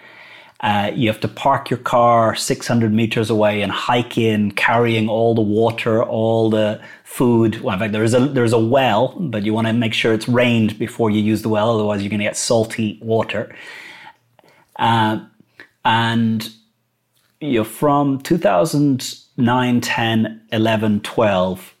[0.60, 5.34] Uh, you have to park your car 600 meters away and hike in, carrying all
[5.34, 7.60] the water, all the food.
[7.60, 10.14] Well, in fact, there is a there's a well, but you want to make sure
[10.14, 13.54] it's rained before you use the well, otherwise you're going to get salty water.
[14.76, 15.26] Uh,
[15.84, 16.50] and
[17.40, 21.74] you're from 2009, 10, 11, 12,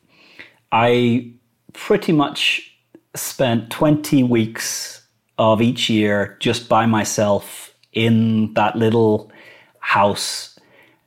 [0.72, 1.32] I
[1.72, 2.72] pretty much
[3.14, 5.02] spent 20 weeks
[5.38, 9.30] of each year just by myself in that little
[9.78, 10.58] house,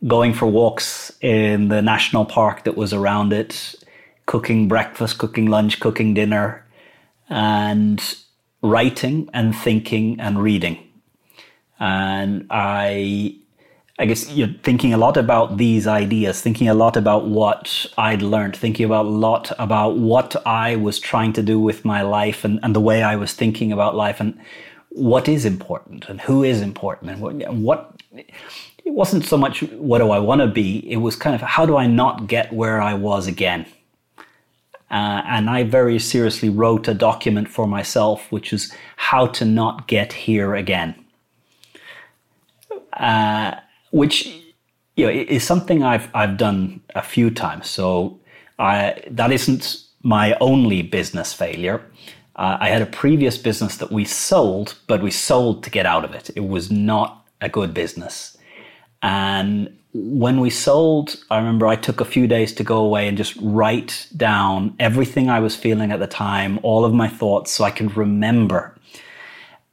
[0.08, 3.76] going for walks in the national park that was around it,
[4.26, 6.66] cooking breakfast, cooking lunch, cooking dinner,
[7.30, 8.16] and
[8.62, 10.78] writing and thinking and reading.
[11.80, 13.36] And I,
[14.00, 18.22] I guess you're thinking a lot about these ideas, thinking a lot about what I'd
[18.22, 22.46] learned, thinking about a lot about what I was trying to do with my life
[22.46, 24.40] and, and the way I was thinking about life and
[24.92, 29.98] what is important and who is important and what, what it wasn't so much what
[29.98, 32.82] do I want to be, it was kind of how do I not get where
[32.82, 33.66] I was again.
[34.90, 39.88] Uh, and I very seriously wrote a document for myself, which is how to not
[39.88, 40.96] get here again.
[42.94, 43.56] Uh,
[43.92, 44.28] which
[44.96, 47.70] you know is something I've I've done a few times.
[47.70, 48.20] So
[48.60, 51.82] I, that isn't my only business failure.
[52.36, 56.06] Uh, I had a previous business that we sold, but we sold to get out
[56.06, 56.30] of it.
[56.36, 58.38] It was not a good business.
[59.02, 63.18] And when we sold, I remember I took a few days to go away and
[63.18, 67.64] just write down everything I was feeling at the time, all of my thoughts, so
[67.64, 68.76] I could remember.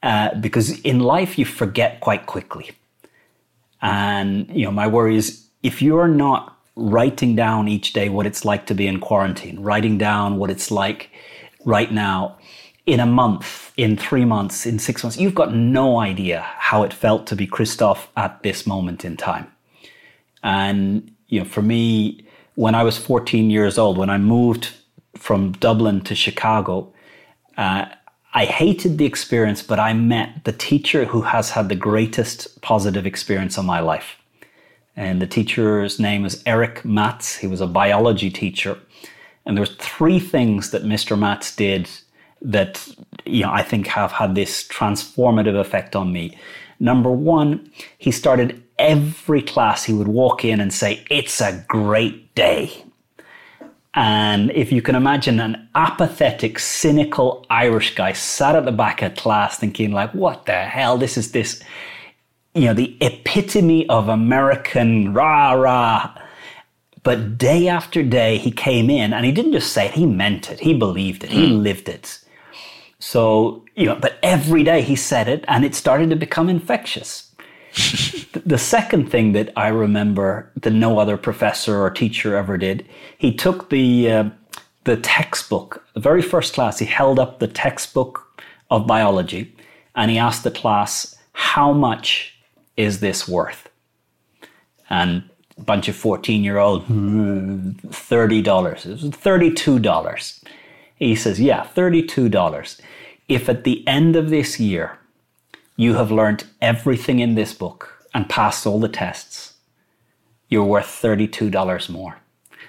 [0.03, 2.71] Uh, because in life, you forget quite quickly.
[3.87, 8.45] And, you know, my worry is if you're not writing down each day what it's
[8.45, 11.11] like to be in quarantine, writing down what it's like
[11.65, 12.37] right now,
[12.85, 16.93] in a month, in three months, in six months, you've got no idea how it
[16.93, 19.51] felt to be Christoph at this moment in time.
[20.43, 22.25] And, you know, for me,
[22.55, 24.73] when I was 14 years old, when I moved
[25.17, 26.93] from Dublin to Chicago,
[27.57, 27.87] uh,
[28.37, 33.07] I hated the experience, but I met the teacher who has had the greatest positive
[33.07, 34.17] experience of my life.
[34.95, 37.39] And the teacher's name is Eric Matz.
[37.39, 38.79] He was a biology teacher.
[39.47, 41.19] And there were three things that Mr.
[41.19, 41.89] Matz did
[42.43, 42.87] that
[43.25, 46.37] you know I think have had this transformative effect on me.
[46.79, 52.35] Number one, he started every class he would walk in and say, It's a great
[52.35, 52.85] day.
[53.97, 59.17] And if you can imagine an apathetic, cynical Irish guy sat at the back of
[59.17, 60.99] class thinking, like, what the hell?
[60.99, 61.63] This is this,
[62.55, 66.15] you know, the epitome of American rah rah.
[67.05, 70.51] But day after day, he came in and he didn't just say it, he meant
[70.51, 70.61] it.
[70.61, 71.31] He believed it.
[71.31, 71.63] He hmm.
[71.63, 72.21] lived it.
[72.99, 77.26] So, you know, but every day he said it and it started to become infectious
[78.47, 82.87] the second thing that I remember that no other professor or teacher ever did,
[83.19, 84.31] he took the uh,
[84.85, 89.55] the textbook, the very first class, he held up the textbook of biology
[89.97, 92.39] and he asked the class, "How much
[92.77, 93.69] is this worth?"
[94.89, 98.87] And a bunch of 14 year old, $30.
[98.87, 100.45] It was $32.
[100.97, 102.81] He says, Yeah, $32.
[103.29, 104.99] If at the end of this year
[105.77, 109.55] you have learned everything in this book and passed all the tests,
[110.49, 112.19] you're worth $32 more.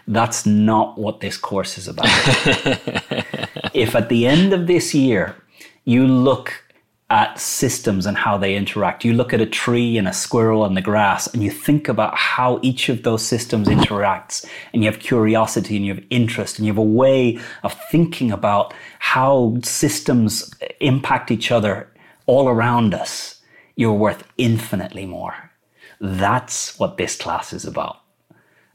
[0.07, 2.05] That's not what this course is about.
[3.73, 5.35] if at the end of this year
[5.83, 6.63] you look
[7.09, 9.05] at systems and how they interact.
[9.05, 12.17] You look at a tree and a squirrel and the grass, and you think about
[12.17, 16.65] how each of those systems interacts, and you have curiosity and you have interest, and
[16.65, 21.89] you have a way of thinking about how systems impact each other
[22.27, 23.41] all around us.
[23.75, 25.51] You're worth infinitely more.
[25.99, 27.97] That's what this class is about.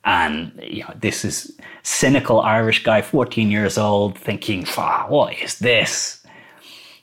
[0.04, 6.24] And you know, this is cynical Irish guy, 14 years old, thinking, what is this?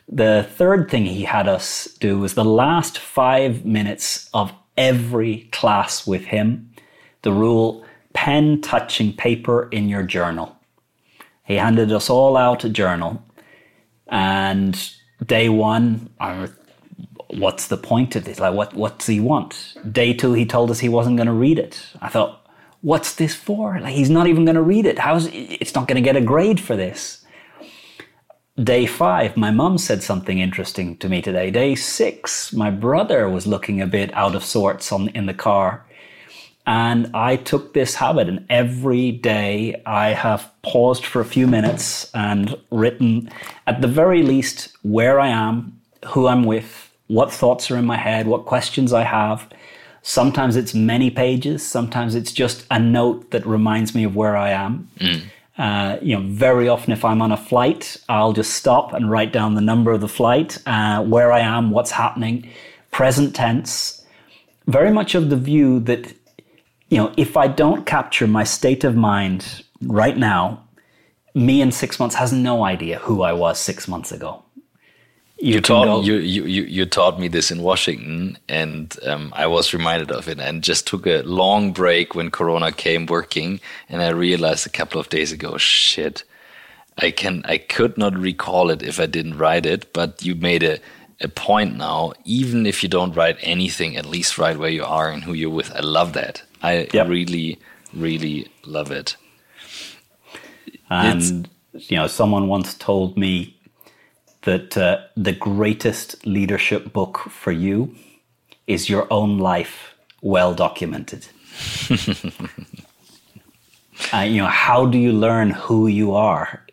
[0.10, 6.06] The third thing he had us do was the last five minutes of every class
[6.06, 6.72] with him.
[7.22, 10.58] The rule pen touching paper in your journal.
[11.46, 13.24] He handed us all out a journal.
[14.08, 14.92] And
[15.26, 16.50] day one, I,
[17.28, 18.40] what's the point of this?
[18.40, 19.76] Like, what, what does he want?
[19.92, 21.86] Day two, he told us he wasn't going to read it.
[22.02, 22.48] I thought,
[22.82, 23.80] what's this for?
[23.80, 25.00] Like, he's not even going to read it.
[25.00, 27.26] How's it's not going to get a grade for this?
[28.62, 31.50] Day five, my mum said something interesting to me today.
[31.50, 35.86] Day six, my brother was looking a bit out of sorts on in the car.
[36.70, 42.12] And I took this habit, and every day I have paused for a few minutes
[42.14, 43.32] and written,
[43.66, 47.98] at the very least, where I am, who I'm with, what thoughts are in my
[47.98, 49.52] head, what questions I have.
[50.04, 54.52] Sometimes it's many pages, sometimes it's just a note that reminds me of where I
[54.52, 54.88] am.
[55.00, 55.22] Mm.
[55.58, 59.34] Uh, you know, very often if I'm on a flight, I'll just stop and write
[59.34, 62.48] down the number of the flight, uh, where I am, what's happening,
[62.92, 64.06] present tense.
[64.68, 66.14] Very much of the view that,
[66.90, 70.64] you know, if I don't capture my state of mind right now,
[71.34, 74.44] me in six months has no idea who I was six months ago
[75.40, 76.02] you, you taught go.
[76.02, 80.40] you, you you taught me this in Washington, and um, I was reminded of it,
[80.40, 85.00] and just took a long break when Corona came working, and I realized a couple
[85.00, 86.24] of days ago, shit,
[86.98, 90.64] I can I could not recall it if I didn't write it, but you made
[90.64, 90.80] a
[91.22, 92.14] a point now.
[92.26, 95.50] Even if you don't write anything, at least write where you are and who you're
[95.50, 95.72] with.
[95.74, 96.44] I love that.
[96.62, 97.08] I yep.
[97.08, 97.60] really
[97.94, 99.16] really love it.
[100.90, 103.58] And it's, you know, someone once told me
[104.44, 107.96] that uh, the greatest leadership book for you
[108.68, 111.28] is your own life well documented.
[114.14, 116.66] uh, you know, how do you learn who you are?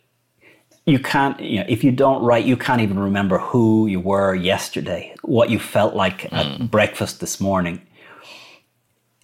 [0.84, 4.34] You can't, you know, if you don't write, you can't even remember who you were
[4.34, 6.32] yesterday, what you felt like mm.
[6.32, 7.82] at breakfast this morning.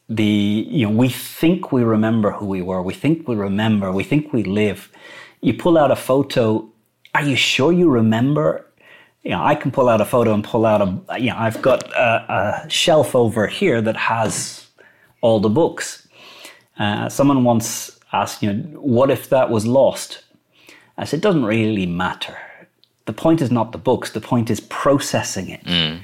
[0.08, 2.82] The, you know, we think we remember who we were.
[2.82, 3.90] We think we remember.
[3.92, 4.90] We think we live.
[5.40, 6.72] You pull out a photo
[7.14, 8.66] are you sure you remember?
[9.22, 11.60] You know, I can pull out a photo and pull out a, you know, I've
[11.62, 14.66] got a, a shelf over here that has
[15.20, 16.08] all the books.
[16.78, 20.24] Uh, someone once asked, you know, what if that was lost?
[20.98, 22.36] I said, it doesn't really matter.
[23.04, 25.64] The point is not the books, the point is processing it.
[25.64, 26.00] Mm.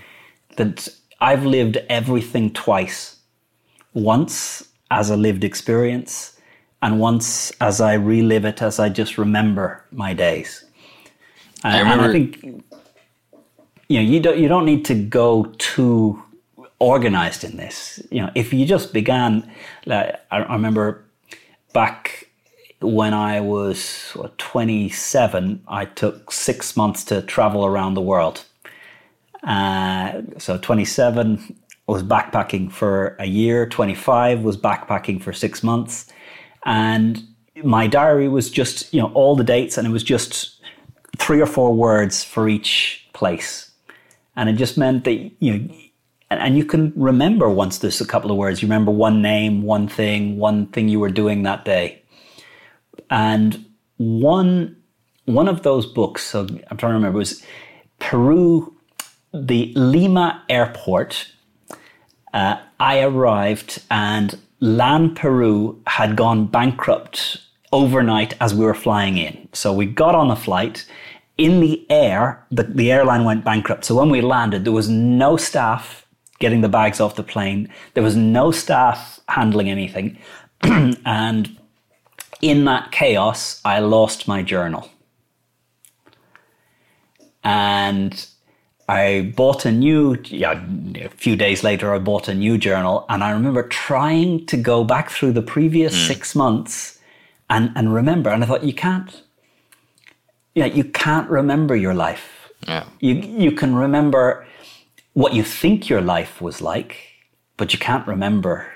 [0.57, 0.89] That
[1.21, 3.17] I've lived everything twice.
[3.99, 6.39] Once as a lived experience,
[6.83, 10.65] and once as I relive it as I just remember my days.
[11.65, 12.43] I and I think
[13.89, 16.23] you know you don't you don't need to go too
[16.79, 18.01] organized in this.
[18.11, 19.51] You know, if you just began,
[19.87, 21.05] like, I, I remember
[21.73, 22.29] back
[22.81, 28.45] when I was what, 27, I took six months to travel around the world.
[29.43, 31.57] Uh, so 27
[31.89, 36.07] was backpacking for a year, 25 was backpacking for six months.
[36.65, 37.23] And
[37.65, 40.61] my diary was just, you know, all the dates and it was just
[41.17, 43.71] three or four words for each place.
[44.37, 45.75] And it just meant that, you know,
[46.31, 49.89] and, you can remember once there's a couple of words, you remember one name, one
[49.89, 52.03] thing, one thing you were doing that day.
[53.11, 53.65] And
[53.97, 54.77] one
[55.25, 57.45] one of those books, so I'm trying to remember, was
[57.99, 58.75] Peru,
[59.33, 61.31] the Lima airport.
[62.33, 67.39] Uh, I arrived and LAN Peru had gone bankrupt
[67.73, 69.49] overnight as we were flying in.
[69.53, 70.87] So we got on the flight
[71.39, 73.85] in the air, the, the airline went bankrupt.
[73.85, 76.05] So when we landed, there was no staff
[76.41, 77.73] getting the bags off the plane.
[77.95, 80.19] There was no staff handling anything.
[80.63, 81.57] and
[82.43, 84.91] in that chaos, I lost my journal.
[87.45, 88.27] And
[88.89, 90.65] I bought a new, yeah,
[90.97, 93.05] a few days later, I bought a new journal.
[93.09, 96.07] And I remember trying to go back through the previous mm.
[96.07, 96.99] six months
[97.51, 98.31] and, and remember.
[98.31, 99.23] And I thought, you can't
[100.59, 102.51] you know, you can't remember your life.
[102.67, 102.85] Yeah.
[102.99, 103.15] You
[103.45, 104.45] you can remember
[105.13, 106.97] what you think your life was like,
[107.57, 108.67] but you can't remember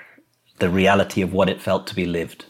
[0.59, 2.45] the reality of what it felt to be lived.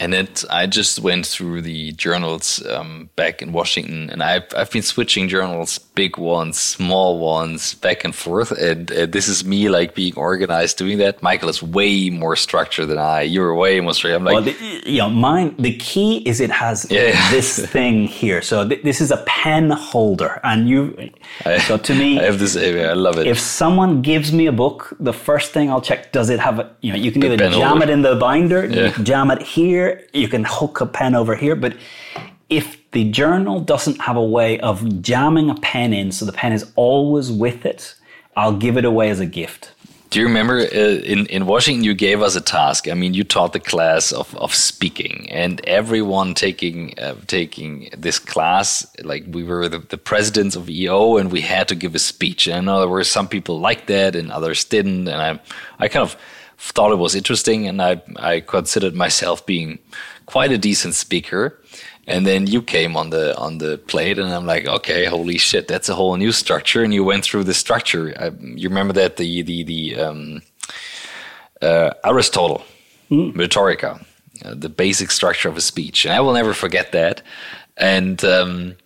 [0.00, 4.70] And it, I just went through the journals um, back in Washington, and I've I've
[4.70, 8.52] been switching journals, big ones, small ones, back and forth.
[8.52, 11.20] And, this is me like being organized, doing that.
[11.22, 13.22] Michael is way more structured than I.
[13.22, 14.18] You're way more structured.
[14.18, 15.54] I'm like, well, the, you know, mine.
[15.58, 17.30] The key is it has yeah.
[17.36, 18.40] this thing here.
[18.42, 21.10] So th- this is a pen holder, and you.
[21.44, 22.56] I, so to me, I have this.
[22.56, 23.26] I love it.
[23.26, 26.70] If someone gives me a book, the first thing I'll check does it have a.
[26.82, 27.84] You know, you can The either jam holder.
[27.84, 28.92] it in the binder, Yeah.
[29.02, 31.76] jam it here, you can hook a pen over here, but
[32.48, 36.52] if the journal doesn't have a way of jamming a pen in so the pen
[36.52, 37.94] is always with it,
[38.36, 39.72] I'll give it away as a gift.
[40.10, 42.88] Do you remember uh, in in Washington you gave us a task?
[42.88, 48.18] I mean, you taught the class of, of speaking, and everyone taking uh, taking this
[48.18, 51.98] class, like we were the, the presidents of EO, and we had to give a
[51.98, 52.46] speech.
[52.46, 55.08] And I know there were some people like that, and others didn't.
[55.08, 55.40] And I
[55.78, 56.16] I kind of
[56.58, 59.78] thought it was interesting, and I I considered myself being
[60.26, 61.58] quite a decent speaker.
[62.06, 65.68] And then you came on the on the plate, and I'm like, okay, holy shit,
[65.68, 66.82] that's a whole new structure.
[66.82, 68.14] And you went through the structure.
[68.18, 70.42] I, you remember that the the the um,
[71.60, 72.62] uh, Aristotle,
[73.10, 74.04] Rhetorica,
[74.44, 77.22] uh, the basic structure of a speech, and I will never forget that.
[77.76, 78.76] And um,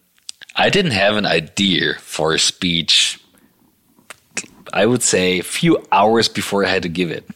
[0.57, 3.21] I didn't have an idea for a speech.
[4.73, 7.29] I would say a few hours before I had to give it.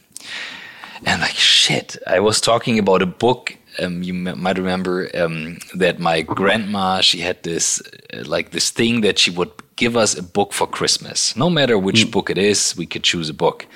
[1.07, 3.55] And like shit, I was talking about a book.
[3.79, 7.81] Um, you m- might remember um, that my grandma she had this
[8.13, 11.33] uh, like this thing that she would give us a book for Christmas.
[11.37, 13.67] No matter which book it is, we could choose a book.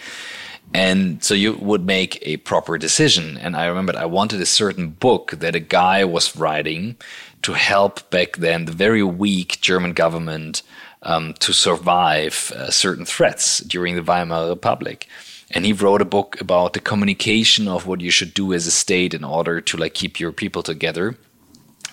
[0.73, 3.38] And so you would make a proper decision.
[3.38, 6.97] And I remembered I wanted a certain book that a guy was writing
[7.43, 10.63] to help back then the very weak German government
[11.03, 15.07] um, to survive uh, certain threats during the Weimar Republic.
[15.53, 18.71] And he wrote a book about the communication of what you should do as a
[18.71, 21.17] state in order to like keep your people together.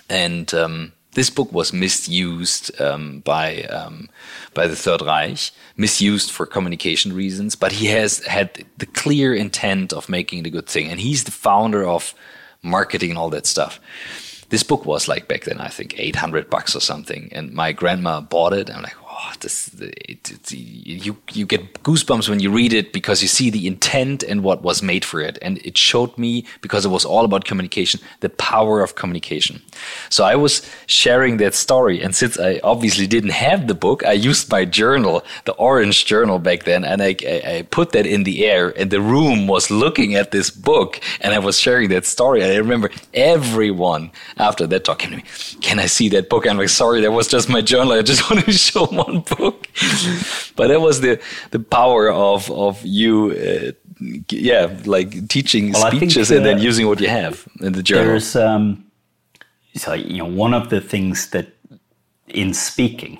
[0.09, 4.09] And um, this book was misused um, by um,
[4.53, 7.55] by the Third Reich, misused for communication reasons.
[7.55, 11.31] But he has had the clear intent of making the good thing, and he's the
[11.31, 12.13] founder of
[12.61, 13.79] marketing and all that stuff.
[14.49, 17.71] This book was like back then, I think, eight hundred bucks or something, and my
[17.71, 18.69] grandma bought it.
[18.69, 23.21] I'm like, oh, this it, it, you you get goosebumps when you read it because
[23.21, 26.85] you see the intent and what was made for it, and it showed me because
[26.85, 29.61] it was all about communication, the power of communication.
[30.09, 34.13] So I was sharing that story, and since I obviously didn't have the book, I
[34.13, 38.23] used my journal, the orange journal back then, and I, I, I put that in
[38.23, 42.05] the air, and the room was looking at this book, and I was sharing that
[42.05, 42.41] story.
[42.41, 45.23] And I remember everyone after that talk came to me,
[45.61, 47.93] "Can I see that book?" And I'm like, "Sorry, that was just my journal.
[47.93, 48.87] I just wanted to show
[49.37, 49.67] book."
[50.55, 51.19] but that was the
[51.51, 53.31] the power of of you.
[53.31, 53.71] Uh,
[54.29, 57.73] yeah, like teaching Well, I think, speeches and then uh, using what you have in
[57.73, 58.05] the journal.
[58.05, 58.85] There's um,
[59.75, 61.47] so you know one of the things that
[62.27, 63.19] in speaking,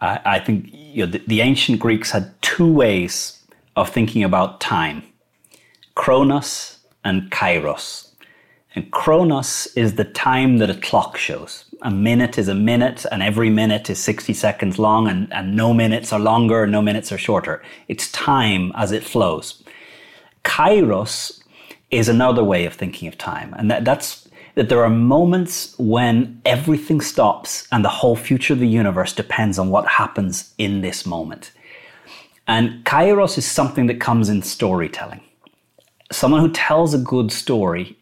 [0.00, 3.40] I, I think you know, the, the ancient Greeks had two ways
[3.76, 5.02] of thinking about time:
[5.94, 8.10] chronos and kairos.
[8.76, 11.64] And chronos is the time that a clock shows.
[11.82, 15.72] A minute is a minute, and every minute is 60 seconds long, and, and no
[15.74, 17.62] minutes are longer, no minutes are shorter.
[17.88, 19.62] It's time as it flows.
[20.44, 21.42] Kairos
[21.90, 26.40] is another way of thinking of time, and that, that's that there are moments when
[26.44, 31.04] everything stops and the whole future of the universe depends on what happens in this
[31.04, 31.50] moment.
[32.46, 35.20] And Kairos is something that comes in storytelling.
[36.12, 37.98] Someone who tells a good story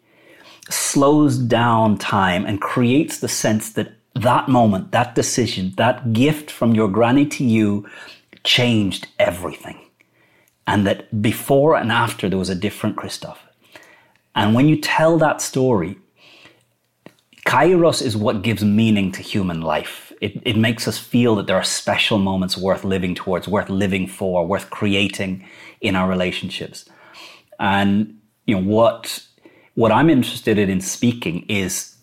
[0.70, 6.74] slows down time and creates the sense that that moment, that decision, that gift from
[6.74, 7.88] your granny to you
[8.44, 9.78] changed everything.
[10.66, 13.44] And that before and after there was a different Christoph.
[14.34, 15.98] And when you tell that story,
[17.46, 20.12] Kairos is what gives meaning to human life.
[20.20, 24.06] It, it makes us feel that there are special moments worth living towards, worth living
[24.06, 25.44] for, worth creating
[25.80, 26.88] in our relationships.
[27.58, 29.26] And you know what
[29.74, 31.96] what I'm interested in in speaking is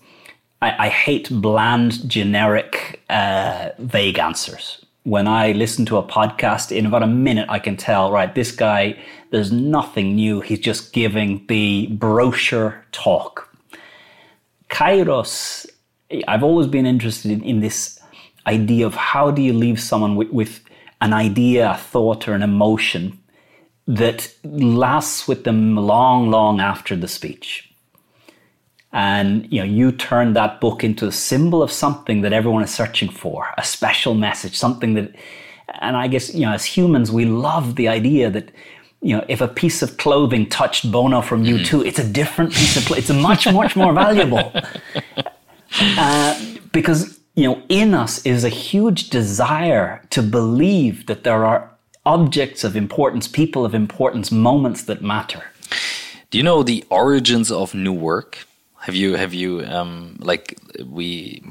[0.61, 4.85] I, I hate bland, generic, uh, vague answers.
[5.03, 8.51] When I listen to a podcast, in about a minute, I can tell, right, this
[8.51, 8.99] guy,
[9.31, 10.41] there's nothing new.
[10.41, 13.49] He's just giving the brochure talk.
[14.69, 15.67] Kairos,
[16.27, 17.99] I've always been interested in, in this
[18.45, 20.61] idea of how do you leave someone with, with
[21.01, 23.18] an idea, a thought, or an emotion
[23.89, 27.73] that lasts with them long, long after the speech.
[28.93, 32.73] And you know, you turn that book into a symbol of something that everyone is
[32.73, 35.15] searching for, a special message, something that
[35.81, 38.51] and I guess, you know, as humans, we love the idea that
[39.01, 42.75] you know, if a piece of clothing touched Bono from U2, it's a different piece
[42.75, 44.53] of, it's a much, much more valuable.
[45.99, 51.69] Uh, because, you know, in us is a huge desire to believe that there are
[52.09, 55.43] objects of importance, people of importance, moments that matter.
[56.31, 58.47] Do you know the origins of new work?
[58.85, 61.43] Have you have you um, like we?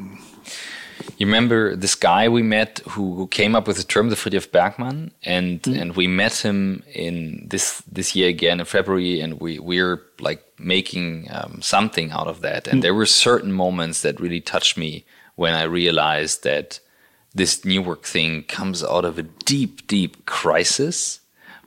[1.18, 4.50] You remember this guy we met who, who came up with the term, the Frithjof
[4.52, 5.80] Bergmann, and mm.
[5.80, 10.42] and we met him in this this year again in February, and we we're like
[10.58, 12.68] making um, something out of that.
[12.68, 12.82] And mm.
[12.82, 15.04] there were certain moments that really touched me
[15.36, 16.80] when I realized that
[17.34, 21.20] this new work thing comes out of a deep, deep crisis.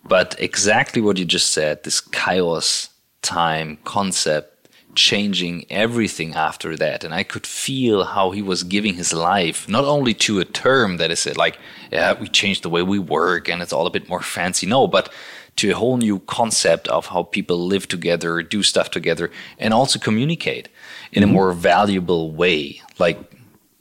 [0.03, 2.89] But exactly what you just said, this chaos
[3.21, 4.51] time concept
[4.95, 7.03] changing everything after that.
[7.03, 10.97] And I could feel how he was giving his life, not only to a term
[10.97, 11.57] that is it, like,
[11.91, 14.65] yeah, we changed the way we work and it's all a bit more fancy.
[14.65, 15.11] No, but
[15.57, 19.99] to a whole new concept of how people live together, do stuff together, and also
[19.99, 20.69] communicate
[21.11, 21.35] in a mm-hmm.
[21.35, 22.81] more valuable way.
[22.99, 23.19] Like,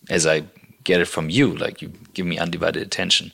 [0.08, 0.44] as I
[0.84, 1.54] get it from you.
[1.56, 3.32] Like you give me undivided attention.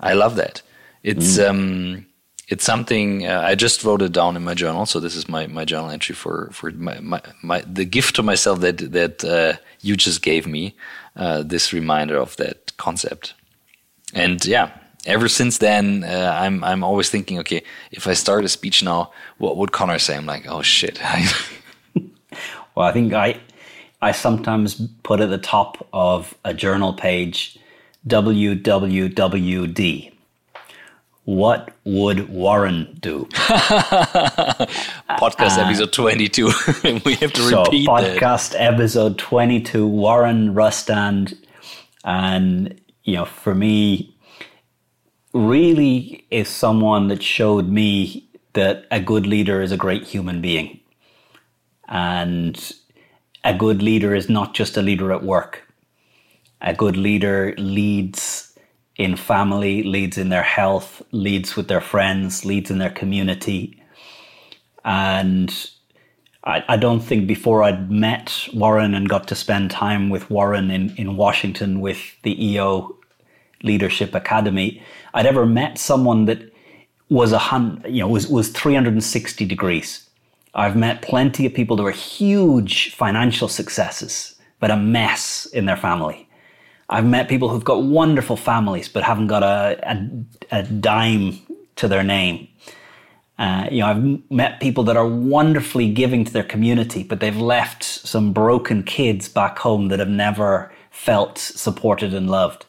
[0.00, 0.62] I love that.
[1.02, 1.48] It's mm.
[1.48, 2.06] um,
[2.48, 4.86] it's something uh, I just wrote it down in my journal.
[4.86, 8.22] So this is my, my journal entry for for my, my, my the gift to
[8.22, 10.74] myself that that uh, you just gave me.
[11.16, 13.34] Uh, this reminder of that concept,
[14.14, 14.70] and yeah.
[15.06, 17.62] Ever since then, uh, I'm I'm always thinking, okay,
[17.92, 20.16] if I start a speech now, what would Conor say?
[20.16, 21.00] I'm like, oh shit.
[22.74, 23.40] well, I think I
[24.00, 27.58] I sometimes put at the top of a journal page
[28.06, 30.12] WWWD.
[31.24, 33.26] What would Warren do?
[35.18, 36.46] podcast uh, episode 22.
[37.04, 38.72] we have to so repeat podcast that.
[38.72, 41.36] episode 22, Warren Rustand.
[42.04, 44.16] And, you know, for me,
[45.34, 50.80] really is someone that showed me that a good leader is a great human being.
[51.88, 52.72] And
[53.44, 55.62] a good leader is not just a leader at work.
[56.60, 58.58] A good leader leads
[58.96, 63.80] in family, leads in their health, leads with their friends, leads in their community.
[64.84, 65.54] And
[66.42, 70.70] I, I don't think before I'd met Warren and got to spend time with Warren
[70.70, 72.96] in, in Washington with the EO
[73.62, 74.82] Leadership Academy,
[75.14, 76.52] I'd ever met someone that
[77.08, 80.07] was a hun, you know, was, was 360 degrees
[80.54, 85.76] I've met plenty of people that were huge financial successes, but a mess in their
[85.76, 86.28] family.
[86.88, 91.38] I've met people who've got wonderful families, but haven't got a, a, a dime
[91.76, 92.48] to their name.
[93.38, 97.36] Uh, you know, I've met people that are wonderfully giving to their community, but they've
[97.36, 102.66] left some broken kids back home that have never felt supported and loved.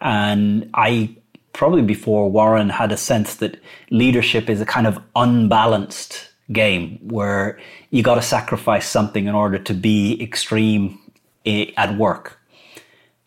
[0.00, 1.16] And I
[1.52, 3.58] probably before Warren had a sense that
[3.90, 7.58] leadership is a kind of unbalanced game where
[7.90, 10.98] you got to sacrifice something in order to be extreme
[11.44, 12.38] at work.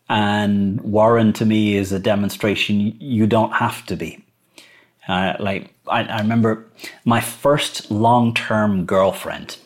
[0.09, 4.23] And Warren to me is a demonstration you don't have to be.
[5.07, 6.65] Uh, like I, I, remember
[7.03, 9.57] my first long-term girlfriend.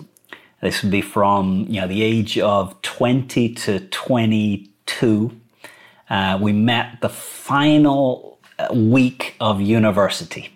[0.62, 5.38] This would be from you know the age of twenty to twenty-two.
[6.10, 10.53] Uh, we met the final uh, week of university.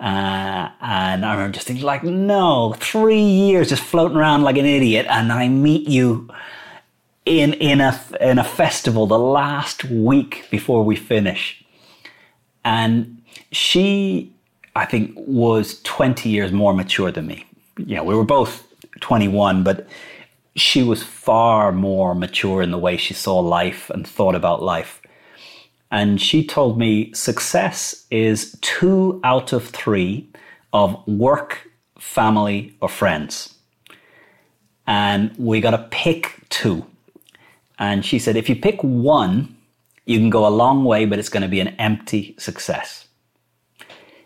[0.00, 4.64] Uh, and I remember just thinking, like, no, three years just floating around like an
[4.64, 6.30] idiot, and I meet you
[7.26, 11.62] in in a in a festival the last week before we finish,
[12.64, 13.20] and
[13.52, 14.32] she,
[14.74, 17.44] I think, was twenty years more mature than me.
[17.76, 18.66] You know, we were both
[19.00, 19.86] twenty one, but
[20.56, 24.99] she was far more mature in the way she saw life and thought about life.
[25.90, 30.28] And she told me success is two out of three
[30.72, 31.68] of work,
[31.98, 33.54] family, or friends.
[34.86, 36.86] And we got to pick two.
[37.78, 39.56] And she said, if you pick one,
[40.04, 43.06] you can go a long way, but it's going to be an empty success.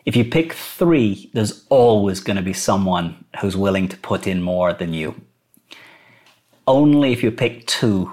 [0.05, 4.43] If you pick three, there's always going to be someone who's willing to put in
[4.43, 5.15] more than you.
[6.67, 8.13] Only if you pick two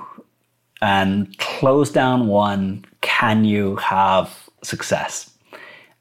[0.82, 5.32] and close down one, can you have success?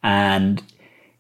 [0.03, 0.62] And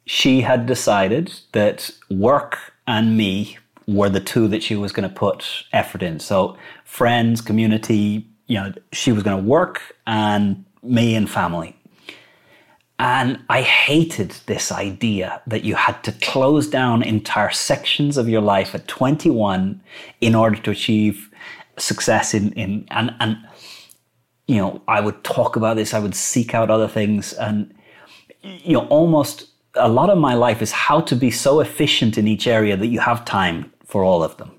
[0.06, 5.14] she had decided that work and me were the two that she was going to
[5.14, 6.20] put effort in.
[6.20, 11.76] So friends, community, you know, she was going to work and me and family.
[12.98, 18.42] And I hated this idea that you had to close down entire sections of your
[18.42, 19.80] life at 21
[20.20, 21.30] in order to achieve
[21.78, 23.38] success in, in and, and
[24.50, 27.72] you know, I would talk about this, I would seek out other things, and
[28.42, 32.26] you know, almost a lot of my life is how to be so efficient in
[32.26, 34.50] each area that you have time for all of them.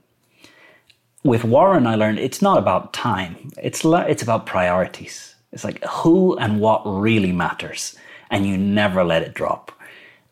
[1.26, 3.52] With Warren, I learned it's not about time.
[3.62, 5.36] It's it's about priorities.
[5.52, 7.98] It's like who and what really matters,
[8.30, 9.74] and you never let it drop.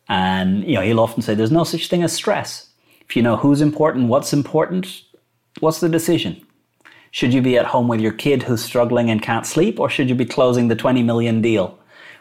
[0.08, 2.70] And you know, he'll often say, "There's no such thing as stress.
[3.02, 5.02] If you know who's important, what's important,
[5.60, 6.46] what's the decision?
[7.10, 10.08] Should you be at home with your kid who's struggling and can't sleep, or should
[10.08, 11.78] you be closing the 20 million deal?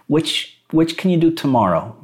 [0.08, 1.96] Which which can you do tomorrow?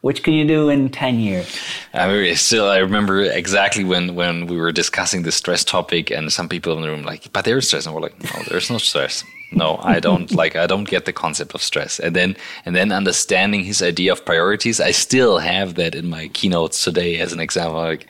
[0.00, 1.60] Which can you do in 10 years?
[1.92, 6.32] I mean, still, I remember exactly when, when we were discussing the stress topic, and
[6.32, 8.78] some people in the room like, "But there's stress," and we're like, "No, there's no
[8.78, 11.98] stress." No i don't like i don't get the concept of stress.
[11.98, 16.28] And then and then understanding his idea of priorities i still have that in my
[16.28, 18.06] keynotes today as an example like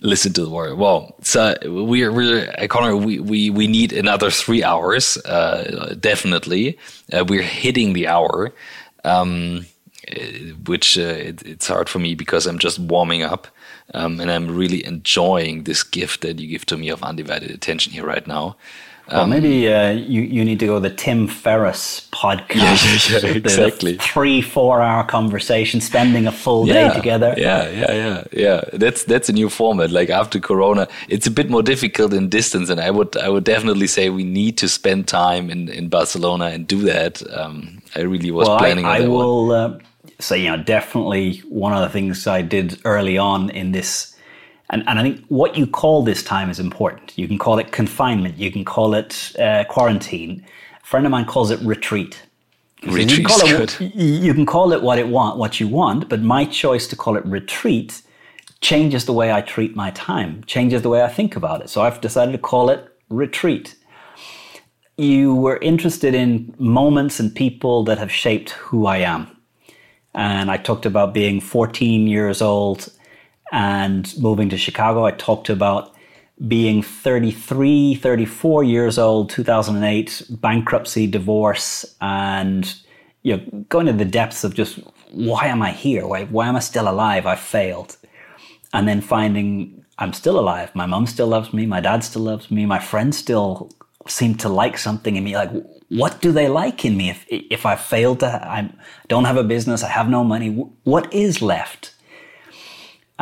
[0.00, 0.76] listen to the word.
[0.78, 6.78] Well so we're we're Conor, we, we we need another three hours uh, definitely.
[7.12, 8.52] Uh, we're hitting the hour
[9.04, 9.66] um,
[10.66, 13.48] which uh, it, it's hard for me because i'm just warming up
[13.94, 17.92] um, and i'm really enjoying this gift that you give to me of undivided attention
[17.92, 18.56] here right now
[19.10, 23.10] well, um, maybe uh, you, you need to go the Tim Ferriss podcast.
[23.10, 23.98] Yeah, yeah, yeah exactly.
[23.98, 27.34] Three, four hour conversation, spending a full yeah, day together.
[27.36, 28.64] Yeah, yeah, yeah, yeah.
[28.72, 29.90] That's that's a new format.
[29.90, 33.44] Like after Corona, it's a bit more difficult in distance, and I would I would
[33.44, 37.22] definitely say we need to spend time in, in Barcelona and do that.
[37.36, 38.86] Um, I really was well, planning.
[38.86, 39.78] I, I will uh,
[40.18, 44.13] say, you know, definitely one of the things I did early on in this
[44.74, 47.16] and, and I think what you call this time is important.
[47.16, 50.44] You can call it confinement, you can call it uh, quarantine.
[50.82, 52.20] A friend of mine calls it retreat.
[52.82, 56.22] Retreat you, can it, you can call it what it want, what you want, but
[56.22, 58.02] my choice to call it retreat
[58.60, 61.70] changes the way I treat my time, changes the way I think about it.
[61.70, 63.76] So I've decided to call it retreat.
[64.96, 69.28] You were interested in moments and people that have shaped who I am.
[70.14, 72.88] And I talked about being 14 years old
[73.54, 75.04] and moving to Chicago.
[75.06, 75.94] I talked about
[76.48, 82.74] being 33, 34 years old, 2008, bankruptcy, divorce, and
[83.22, 84.80] you know, going to the depths of just
[85.12, 86.06] why am I here?
[86.06, 87.24] Why, why am I still alive?
[87.26, 87.96] I failed.
[88.72, 90.74] And then finding I'm still alive.
[90.74, 91.66] My mom still loves me.
[91.66, 92.66] My dad still loves me.
[92.66, 93.70] My friends still
[94.08, 95.36] seem to like something in me.
[95.36, 95.52] Like,
[95.88, 97.10] what do they like in me?
[97.10, 98.70] If, if I failed to, I
[99.06, 100.50] don't have a business, I have no money,
[100.82, 101.93] what is left?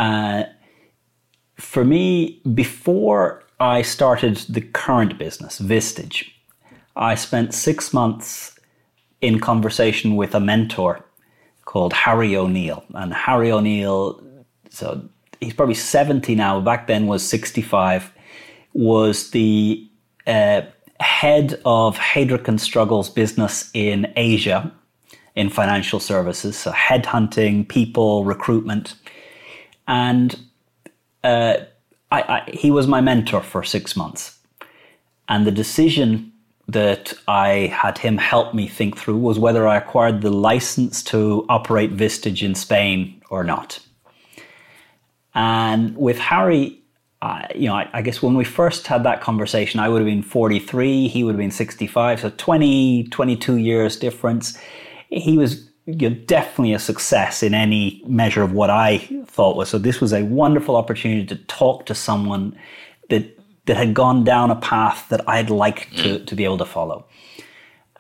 [0.03, 0.43] Uh,
[1.55, 6.29] for me, before I started the current business, Vistage,
[6.97, 8.59] I spent six months
[9.21, 11.05] in conversation with a mentor
[11.67, 12.85] called Harry O'Neill.
[12.95, 14.21] And Harry O'Neill,
[14.71, 15.09] so
[15.41, 18.13] he's probably 70 now, back then was 65,
[18.73, 19.89] was the
[20.27, 20.63] uh,
[20.99, 24.73] head of Heidrick and Struggles business in Asia
[25.37, 28.97] in financial services, so headhunting, people, recruitment.
[29.87, 30.39] And
[31.25, 31.57] uh,
[32.11, 34.39] I, I, he was my mentor for six months.
[35.29, 36.33] And the decision
[36.69, 41.45] that I had him help me think through was whether I acquired the license to
[41.49, 43.79] operate Vistage in Spain or not.
[45.35, 46.79] And with Harry,
[47.21, 50.07] uh, you know, I, I, guess when we first had that conversation, I would have
[50.07, 54.59] been 43, he would have been 65, so 20, 22 years difference.
[55.09, 59.69] He was you know, definitely a success in any measure of what I thought was.
[59.69, 62.57] So this was a wonderful opportunity to talk to someone
[63.09, 66.27] that that had gone down a path that I'd like to, mm.
[66.27, 67.07] to be able to follow.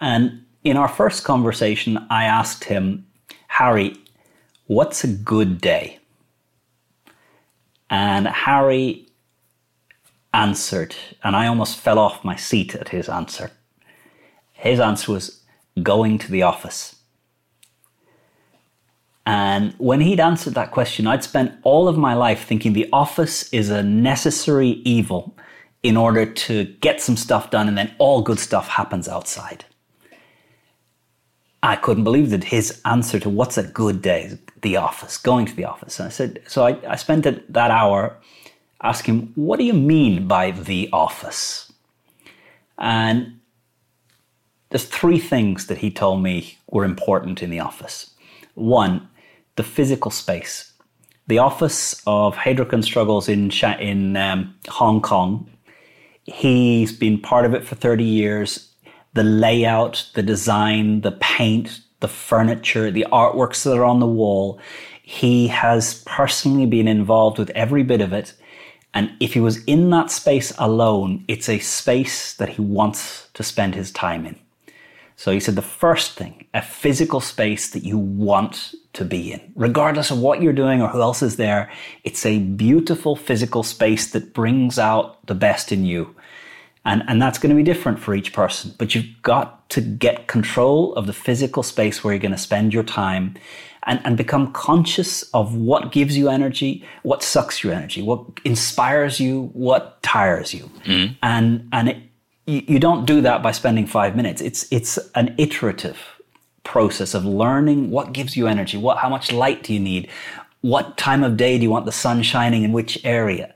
[0.01, 3.07] And in our first conversation, I asked him,
[3.47, 3.95] Harry,
[4.66, 6.01] what's a good day?
[7.91, 9.07] And Harry
[10.35, 13.51] answered, and I almost fell off my seat at his answer.
[14.53, 15.43] His answer was
[15.83, 16.97] going to the office.
[19.25, 23.53] And when he'd answered that question, I'd spent all of my life thinking the office
[23.53, 25.37] is a necessary evil
[25.83, 29.64] in order to get some stuff done and then all good stuff happens outside.
[31.62, 35.55] I couldn't believe that his answer to what's a good day the office, going to
[35.55, 35.99] the office.
[35.99, 38.16] And I said, so I, I spent that hour
[38.83, 41.73] asking, what do you mean by the office?
[42.79, 43.41] And
[44.70, 48.11] there's three things that he told me were important in the office.
[48.55, 49.09] One,
[49.57, 50.72] the physical space.
[51.28, 55.48] The office of Heidrick and Struggles in, in um, Hong Kong,
[56.24, 58.68] he's been part of it for 30 years.
[59.14, 64.61] The layout, the design, the paint, the furniture, the artworks that are on the wall,
[65.03, 68.34] he has personally been involved with every bit of it.
[68.94, 73.42] And if he was in that space alone, it's a space that he wants to
[73.42, 74.38] spend his time in.
[75.17, 79.53] So he said the first thing, a physical space that you want to be in,
[79.55, 81.71] regardless of what you're doing or who else is there.
[82.05, 86.15] It's a beautiful physical space that brings out the best in you.
[86.85, 88.75] And, and that's going to be different for each person.
[88.77, 92.75] But you've got to get control of the physical space where you're going to spend
[92.75, 93.37] your time
[93.85, 99.21] and, and become conscious of what gives you energy, what sucks your energy, what inspires
[99.21, 100.71] you, what tires you.
[100.85, 101.17] Mm.
[101.23, 101.97] And, and it,
[102.47, 104.40] you, you don't do that by spending five minutes.
[104.40, 105.99] It's, it's an iterative
[106.64, 110.09] process of learning what gives you energy, what, how much light do you need,
[110.61, 113.55] what time of day do you want the sun shining in which area.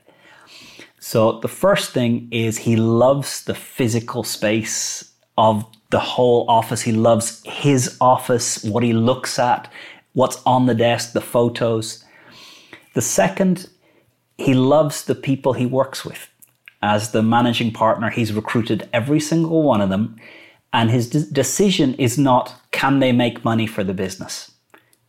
[0.99, 6.81] So the first thing is he loves the physical space of the whole office.
[6.81, 9.71] He loves his office, what he looks at,
[10.13, 12.03] what's on the desk, the photos.
[12.93, 13.69] The second,
[14.37, 16.27] he loves the people he works with.
[16.87, 20.15] As the managing partner, he's recruited every single one of them.
[20.71, 24.51] And his de- decision is not, can they make money for the business?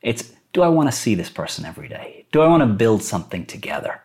[0.03, 2.27] It's, do I want to see this person every day?
[2.33, 4.01] Do I want to build something together?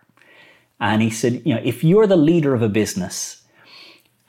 [0.79, 3.41] And he said, you know, if you're the leader of a business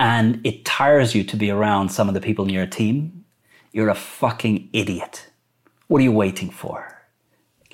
[0.01, 3.27] and it tires you to be around some of the people in your team,
[3.73, 5.27] you're a fucking idiot.
[5.89, 6.97] What are you waiting for?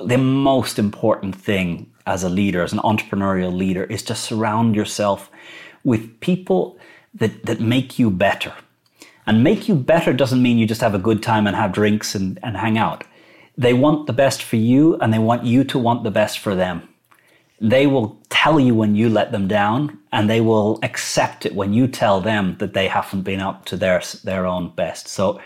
[0.05, 5.31] The most important thing as a leader, as an entrepreneurial leader, is to surround yourself
[5.85, 6.79] with people
[7.15, 8.55] that, that make you better.
[9.27, 12.15] And make you better doesn't mean you just have a good time and have drinks
[12.15, 13.05] and, and hang out.
[13.57, 16.55] They want the best for you and they want you to want the best for
[16.55, 16.89] them.
[17.61, 21.75] They will tell you when you let them down and they will accept it when
[21.75, 25.09] you tell them that they haven't been up to their, their own best.
[25.09, 25.41] So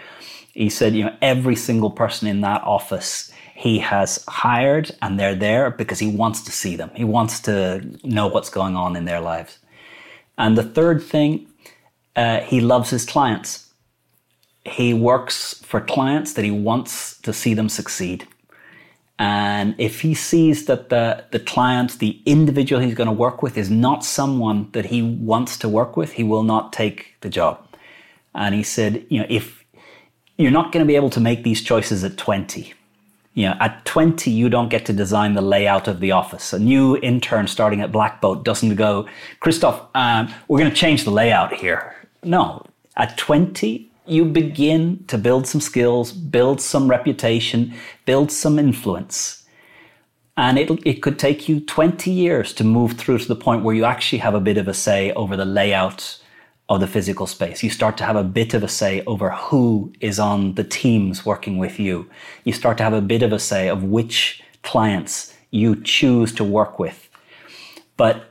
[0.52, 5.36] he said, you know, every single person in that office he has hired and they're
[5.36, 6.90] there because he wants to see them.
[6.94, 9.58] He wants to know what's going on in their lives.
[10.36, 11.46] And the third thing,
[12.16, 13.70] uh, he loves his clients.
[14.64, 18.26] He works for clients that he wants to see them succeed.
[19.20, 23.56] And if he sees that the, the client, the individual he's going to work with
[23.56, 27.64] is not someone that he wants to work with, he will not take the job.
[28.34, 29.64] And he said, you know, if
[30.36, 32.74] you're not going to be able to make these choices at 20.
[33.34, 36.52] You know, at 20, you don't get to design the layout of the office.
[36.52, 39.08] A new intern starting at Blackboat doesn't go,
[39.40, 41.96] Christoph, um, we're going to change the layout here.
[42.22, 42.64] No,
[42.96, 47.74] at 20, you begin to build some skills, build some reputation,
[48.06, 49.44] build some influence.
[50.36, 53.74] And it, it could take you 20 years to move through to the point where
[53.74, 56.20] you actually have a bit of a say over the layout
[56.68, 57.62] of the physical space.
[57.62, 61.26] You start to have a bit of a say over who is on the teams
[61.26, 62.08] working with you.
[62.44, 66.44] You start to have a bit of a say of which clients you choose to
[66.44, 67.08] work with.
[67.96, 68.30] But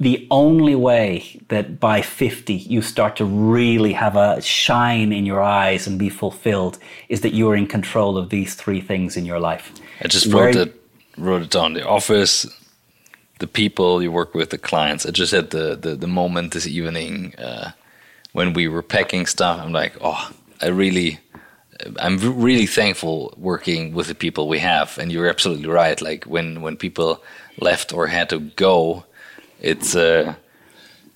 [0.00, 5.42] the only way that by 50 you start to really have a shine in your
[5.42, 9.24] eyes and be fulfilled is that you are in control of these three things in
[9.24, 9.72] your life.
[10.00, 10.74] I just wrote it
[11.16, 11.72] wrote it down.
[11.72, 12.46] The office,
[13.38, 15.06] the people you work with, the clients.
[15.06, 17.72] I just had the the, the moment this evening uh,
[18.32, 19.60] when we were packing stuff.
[19.60, 20.30] I'm like, oh,
[20.60, 21.18] I really,
[21.98, 24.98] I'm really thankful working with the people we have.
[24.98, 26.00] And you're absolutely right.
[26.00, 27.22] Like when when people
[27.60, 29.04] left or had to go,
[29.60, 30.34] it's uh,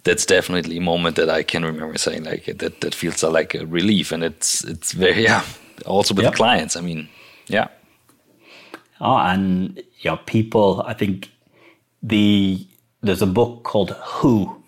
[0.04, 3.66] that's definitely a moment that I can remember saying like that that feels like a
[3.66, 4.12] relief.
[4.12, 5.44] And it's it's very yeah.
[5.86, 6.32] Also with yep.
[6.32, 6.76] the clients.
[6.76, 7.08] I mean,
[7.48, 7.68] yeah.
[9.00, 10.84] Oh, and you know, people.
[10.86, 11.28] I think
[12.02, 12.66] the
[13.02, 14.62] there's a book called Who,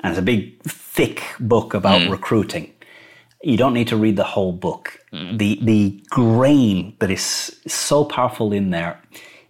[0.00, 2.10] and it's a big, thick book about mm.
[2.10, 2.72] recruiting.
[3.42, 4.98] You don't need to read the whole book.
[5.12, 5.38] Mm.
[5.38, 9.00] The the grain that is so powerful in there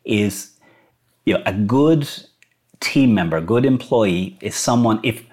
[0.04, 0.50] is
[1.24, 2.08] you know a good
[2.80, 5.24] team member, a good employee is someone if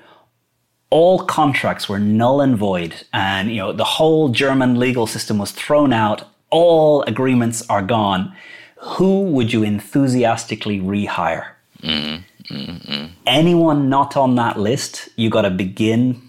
[0.89, 5.51] all contracts were null and void and you know the whole German legal system was
[5.51, 8.35] thrown out, all agreements are gone,
[8.77, 11.45] who would you enthusiastically rehire?
[11.81, 12.53] Mm-hmm.
[12.53, 13.05] Mm-hmm.
[13.25, 16.21] Anyone not on that list, you got to begin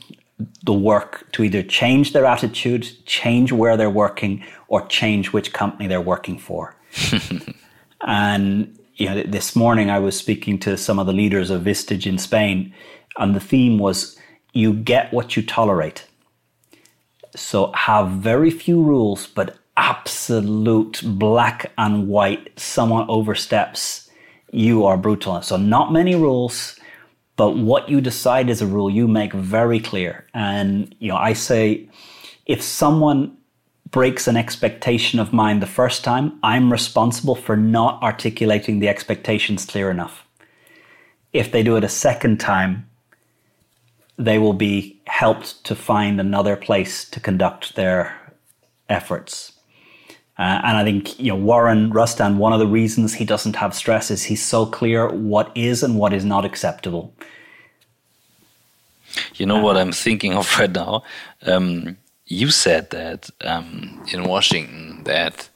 [0.65, 5.87] the work to either change their attitude, change where they're working, or change which company
[5.87, 6.75] they're working for.
[8.07, 12.07] and you know, this morning I was speaking to some of the leaders of Vistage
[12.07, 12.73] in Spain,
[13.17, 14.19] and the theme was
[14.53, 16.07] you get what you tolerate.
[17.35, 22.59] So have very few rules, but absolute black and white.
[22.59, 24.02] Someone oversteps
[24.53, 25.43] you are brutal.
[25.43, 26.79] So not many rules,
[27.37, 30.27] but what you decide is a rule, you make very clear.
[30.35, 31.89] And you know, I say,
[32.47, 33.37] if someone
[33.91, 39.67] breaks an expectation of mine the first time, I'm responsible for not articulating the expectations
[39.67, 40.27] clear enough.
[41.33, 42.89] If they do it a second time,
[44.19, 48.35] they will be helped to find another place to conduct their
[48.89, 49.52] efforts.
[50.39, 52.37] Uh, and I think you know Warren Rustand.
[52.37, 55.99] One of the reasons he doesn't have stress is he's so clear what is and
[55.99, 57.13] what is not acceptable.
[59.35, 61.03] You know what I'm thinking of right now.
[61.43, 65.51] Um, you said that um, in Washington that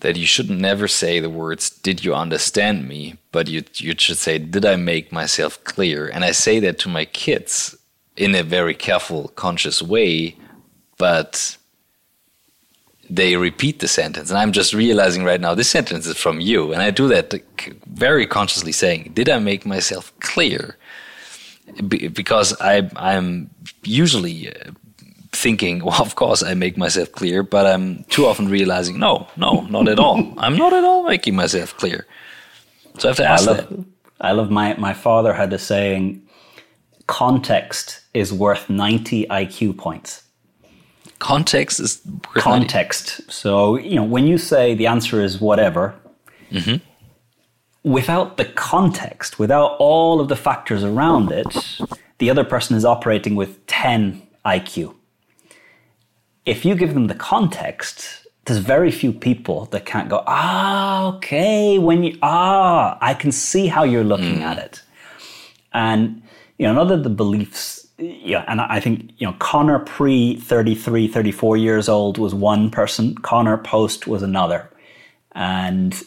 [0.00, 4.18] that you should never say the words "Did you understand me?" but you you should
[4.18, 7.76] say "Did I make myself clear?" And I say that to my kids
[8.16, 10.36] in a very careful, conscious way,
[10.98, 11.57] but
[13.10, 14.30] they repeat the sentence.
[14.30, 16.72] And I'm just realizing right now this sentence is from you.
[16.72, 17.34] And I do that
[17.86, 20.76] very consciously saying, Did I make myself clear?
[21.86, 23.50] because I, I'm
[23.82, 24.70] usually uh,
[25.32, 29.62] thinking, well, of course I make myself clear, but I'm too often realizing, no, no,
[29.62, 30.34] not at all.
[30.38, 32.06] I'm not at all making myself clear.
[32.98, 33.84] So I have to ask I love, that.
[34.20, 36.22] I love my, my father had a saying,
[37.06, 40.24] context is worth 90 IQ points
[41.18, 42.00] context is
[42.34, 43.30] context.
[43.30, 45.94] So you know when you say the answer is whatever,
[46.50, 46.76] mm-hmm.
[47.90, 51.80] without the context, without all of the factors around it,
[52.18, 54.94] the other person is operating with ten IQ.
[56.46, 61.78] If you give them the context, there's very few people that can't go, ah, okay,
[61.78, 64.42] when you, ah, I can see how you're looking mm.
[64.42, 64.82] at it.
[65.74, 66.22] And,
[66.56, 71.08] you know, another of the beliefs yeah, and I think, you know, Conor pre 33,
[71.08, 74.70] 34 years old was one person, Conor post was another.
[75.32, 76.00] And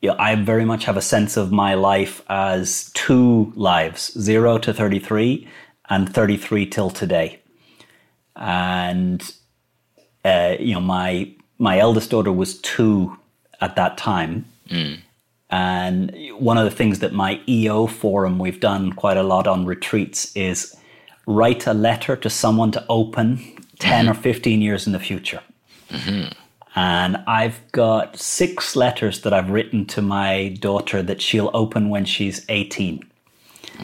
[0.00, 4.58] you know, I very much have a sense of my life as two lives, zero
[4.58, 5.48] to 33
[5.90, 7.40] and 33 till today.
[8.36, 9.20] And,
[10.24, 13.18] uh, you know, my, my eldest daughter was two
[13.60, 14.44] at that time.
[14.70, 15.00] Mm.
[15.50, 19.66] And one of the things that my EO forum, we've done quite a lot on
[19.66, 20.76] retreats is
[21.28, 23.36] write a letter to someone to open
[23.80, 24.10] 10 mm-hmm.
[24.10, 25.42] or 15 years in the future.
[25.90, 26.32] Mm-hmm.
[26.74, 32.06] And I've got six letters that I've written to my daughter that she'll open when
[32.06, 33.04] she's 18.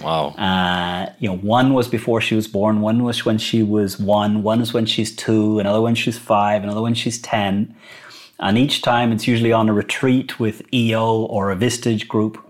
[0.00, 0.28] Wow.
[0.28, 4.42] Uh, you know, one was before she was born, one was when she was one,
[4.42, 7.74] one is when she's two, another when she's five, another when she's 10.
[8.40, 12.40] And each time it's usually on a retreat with EO or a Vistage group.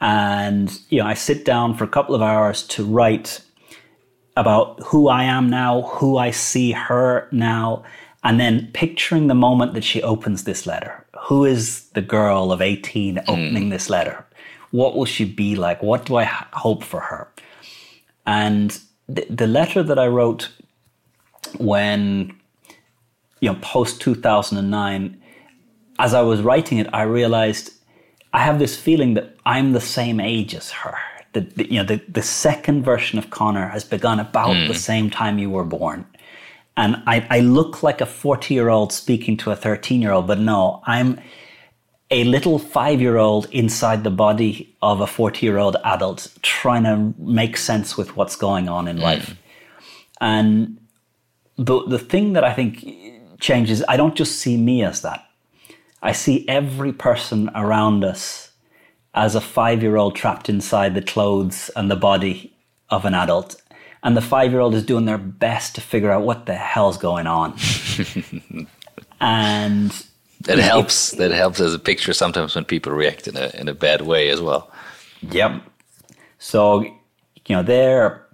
[0.00, 3.40] And, you know, I sit down for a couple of hours to write
[4.36, 7.84] about who I am now, who I see her now,
[8.24, 11.06] and then picturing the moment that she opens this letter.
[11.26, 13.70] Who is the girl of 18 opening mm.
[13.70, 14.26] this letter?
[14.70, 15.82] What will she be like?
[15.82, 17.28] What do I hope for her?
[18.26, 18.78] And
[19.08, 20.50] the, the letter that I wrote
[21.58, 22.34] when,
[23.40, 25.20] you know, post 2009,
[25.98, 27.72] as I was writing it, I realized
[28.32, 30.96] I have this feeling that I'm the same age as her
[31.34, 34.68] the, the, you know the, the second version of Conor has begun about mm.
[34.68, 36.06] the same time you were born.
[36.76, 40.26] And I, I look like a 40 year old speaking to a 13 year old,
[40.26, 41.20] but no, I'm
[42.10, 46.84] a little five year old inside the body of a 40 year old adult trying
[46.84, 49.02] to make sense with what's going on in mm.
[49.02, 49.36] life.
[50.20, 50.78] And
[51.56, 52.84] the, the thing that I think
[53.40, 55.26] changes, I don't just see me as that.
[56.02, 58.43] I see every person around us
[59.14, 62.52] as a five year old trapped inside the clothes and the body
[62.90, 63.60] of an adult.
[64.02, 66.98] And the five year old is doing their best to figure out what the hell's
[66.98, 67.56] going on.
[69.20, 69.90] and
[70.40, 71.12] that helps.
[71.12, 74.28] That helps as a picture sometimes when people react in a in a bad way
[74.28, 74.70] as well.
[75.22, 75.62] Yep.
[76.38, 78.26] So, you know, they're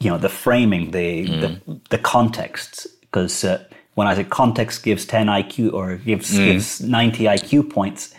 [0.00, 1.40] you know the framing, the mm.
[1.40, 3.64] the, the context, because uh,
[3.94, 6.44] when I say context gives ten IQ or gives mm.
[6.44, 8.14] gives ninety IQ points,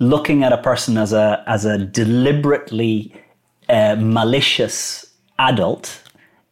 [0.00, 3.14] looking at a person as a as a deliberately
[3.68, 5.06] uh, malicious
[5.38, 6.02] adult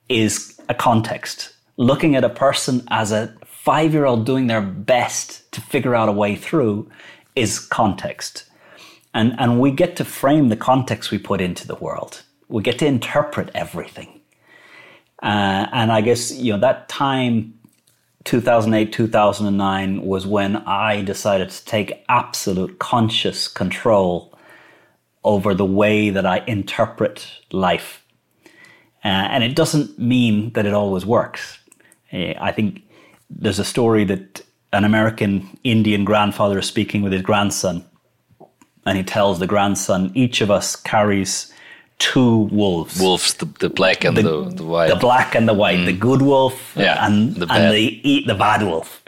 [0.09, 1.53] is a context.
[1.77, 6.09] Looking at a person as a five year old doing their best to figure out
[6.09, 6.89] a way through
[7.35, 8.45] is context.
[9.15, 12.23] And, and we get to frame the context we put into the world.
[12.49, 14.21] We get to interpret everything.
[15.23, 17.58] Uh, and I guess, you know, that time
[18.29, 24.39] 2008, 2009 was when I decided to take absolute conscious control
[25.25, 28.05] over the way that I interpret life.
[29.03, 31.59] Uh, and it doesn't mean that it always works.
[32.13, 32.83] Uh, I think
[33.31, 34.43] there's a story that
[34.75, 37.83] an American Indian grandfather is speaking with his grandson,
[38.85, 41.51] and he tells the grandson, each of us carries
[41.99, 43.01] two wolves.
[43.01, 44.89] Wolves, the, the black and the, the, the, white.
[44.89, 45.87] The black and the white, mm.
[45.87, 49.03] the good wolf yeah, and, the and the, eat the bad wolf.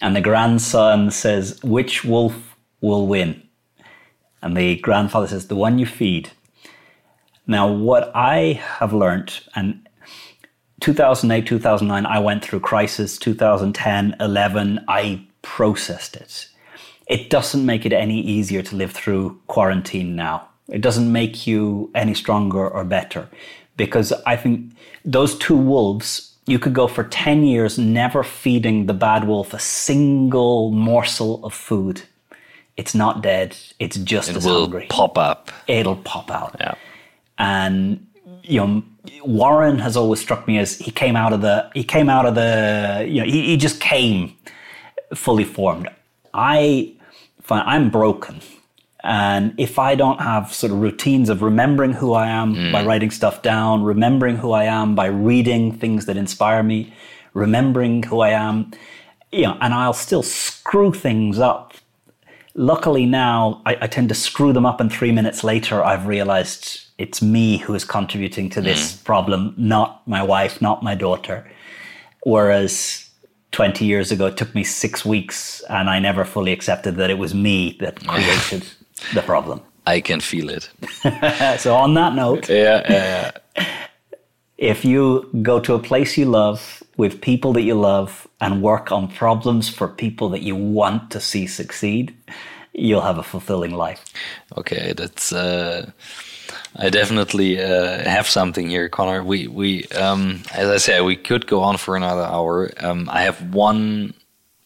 [0.00, 3.40] And the grandson says, which wolf will win?
[4.42, 6.30] And the grandfather says, the one you feed.
[7.46, 9.88] Now, what I have learned, and
[10.80, 13.16] 2008, 2009, I went through crisis.
[13.18, 16.48] 2010, 11, I processed it.
[17.06, 20.48] It doesn't make it any easier to live through quarantine now.
[20.72, 23.28] It doesn't make you any stronger or better
[23.76, 24.72] because I think
[25.04, 29.58] those two wolves, you could go for 10 years never feeding the bad wolf a
[29.58, 32.02] single morsel of food.
[32.76, 33.56] It's not dead.
[33.78, 34.86] It's just It as will hungry.
[34.88, 35.50] pop up.
[35.68, 36.56] It'll pop out.
[36.58, 36.74] Yeah.
[37.38, 38.06] And
[38.42, 38.82] you know,
[39.24, 42.34] Warren has always struck me as he came out of the he came out of
[42.34, 44.36] the you know he, he just came
[45.14, 45.88] fully formed.
[46.34, 46.94] I
[47.42, 48.40] find I'm broken.
[49.04, 52.86] And if I don't have sort of routines of remembering who I am by mm.
[52.86, 56.92] writing stuff down, remembering who I am by reading things that inspire me,
[57.34, 58.70] remembering who I am,
[59.32, 61.74] you know, and I'll still screw things up.
[62.54, 66.82] Luckily now, I, I tend to screw them up, and three minutes later, I've realized
[66.98, 69.04] it's me who is contributing to this mm.
[69.04, 71.50] problem, not my wife, not my daughter.
[72.24, 73.08] Whereas
[73.50, 77.18] 20 years ago, it took me six weeks, and I never fully accepted that it
[77.18, 78.64] was me that created
[79.14, 79.60] the problem.
[79.86, 80.70] I can feel it.
[81.60, 83.66] So, on that note, Yeah, yeah, yeah.
[84.58, 88.92] if you go to a place you love with people that you love and work
[88.92, 92.14] on problems for people that you want to see succeed,
[92.72, 94.04] you'll have a fulfilling life.
[94.56, 95.32] Okay, that's.
[95.32, 95.90] Uh,
[96.76, 99.22] I definitely uh, have something here, Conor.
[99.24, 102.70] We we um, as I said, we could go on for another hour.
[102.80, 104.14] Um, I have one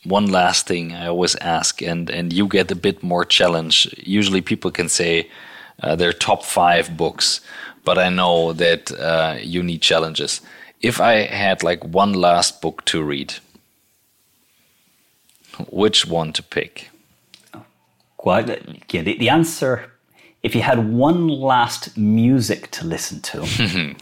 [0.08, 3.88] one last thing I always ask, and and you get a bit more challenge.
[3.98, 5.28] Usually, people can say
[5.82, 7.40] uh, their top five books,
[7.84, 10.40] but I know that uh, you need challenges.
[10.80, 13.34] If I had like one last book to read,
[15.70, 16.90] which one to pick?
[18.16, 18.48] Quite,
[18.92, 19.90] yeah, the, the answer,
[20.42, 23.94] if you had one last music to listen to,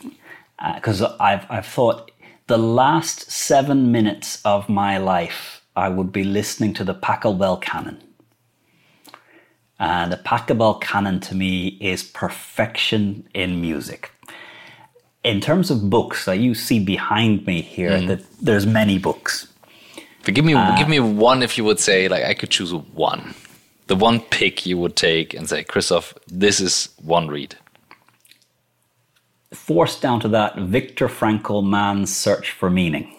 [0.74, 2.10] because I've, I've thought
[2.46, 8.02] the last seven minutes of my life, I would be listening to the Pachelbel Canon.
[9.78, 14.12] And the Pachelbel Canon to me is perfection in music.
[15.24, 18.08] In terms of books, that you see behind me here, mm-hmm.
[18.08, 19.48] that there's many books.
[20.24, 22.72] But give me uh, give me one if you would say like I could choose
[22.72, 23.34] one.
[23.86, 27.56] The one pick you would take and say, Christoph, this is one read.
[29.52, 33.14] Forced down to that, Viktor Frankl, Man's Search for Meaning.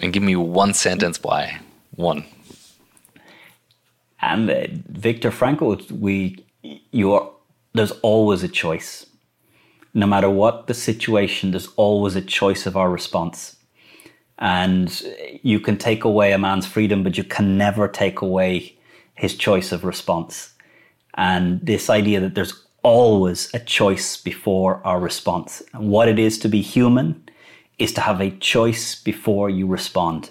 [0.00, 1.60] And give me one sentence why.
[1.94, 2.24] One.
[4.22, 6.44] And uh, Viktor Frankl, we,
[6.90, 7.30] you are,
[7.74, 9.06] there's always a choice.
[9.92, 13.56] No matter what the situation, there's always a choice of our response.
[14.38, 15.02] And
[15.42, 18.78] you can take away a man's freedom, but you can never take away
[19.14, 20.54] his choice of response.
[21.14, 25.62] And this idea that there's always a choice before our response.
[25.74, 27.22] And what it is to be human
[27.80, 30.30] is to have a choice before you respond.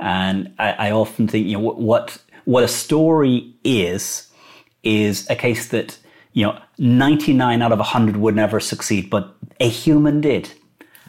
[0.00, 4.28] And I, I often think, you know, what, what a story is
[4.82, 5.98] is a case that
[6.32, 10.52] you know 99 out of 100 would never succeed, but a human did.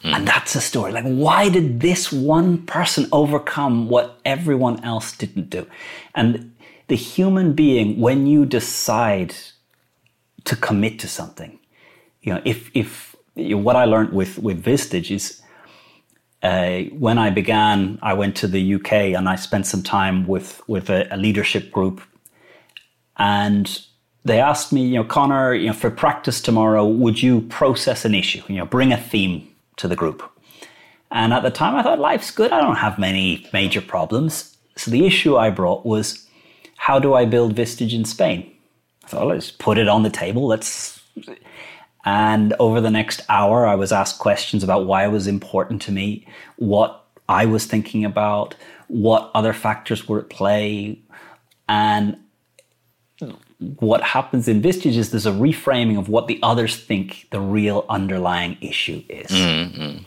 [0.02, 0.14] Hmm.
[0.14, 0.92] And that's a story.
[0.92, 5.66] Like, why did this one person overcome what everyone else didn't do?
[6.14, 6.54] And
[6.90, 9.34] the human being, when you decide
[10.44, 11.58] to commit to something,
[12.22, 15.42] you know, if if you know, what I learned with with Vistage is
[16.44, 20.62] uh, when I began, I went to the UK and I spent some time with
[20.68, 22.02] with a, a leadership group,
[23.18, 23.80] and
[24.26, 28.14] they asked me, you know, Conor, you know, for practice tomorrow, would you process an
[28.14, 28.42] issue?
[28.48, 29.48] You know, bring a theme
[29.78, 30.30] to the group.
[31.12, 32.52] And at the time, I thought life's good.
[32.52, 34.58] I don't have many major problems.
[34.76, 36.28] So the issue I brought was,
[36.76, 38.52] how do I build Vistage in Spain?
[39.06, 40.48] I thought, let's put it on the table.
[40.48, 41.02] Let's
[42.06, 45.92] and over the next hour, I was asked questions about why it was important to
[45.92, 46.28] me,
[46.58, 48.56] what I was thinking about,
[48.88, 51.00] what other factors were at play.
[51.70, 52.18] And
[53.80, 57.86] what happens in Vistage is there's a reframing of what the others think the real
[57.88, 59.28] underlying issue is.
[59.28, 60.04] Mm-hmm.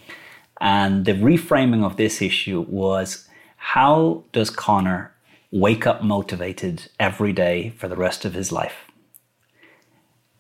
[0.61, 5.13] And the reframing of this issue was how does Conor
[5.51, 8.86] wake up motivated every day for the rest of his life?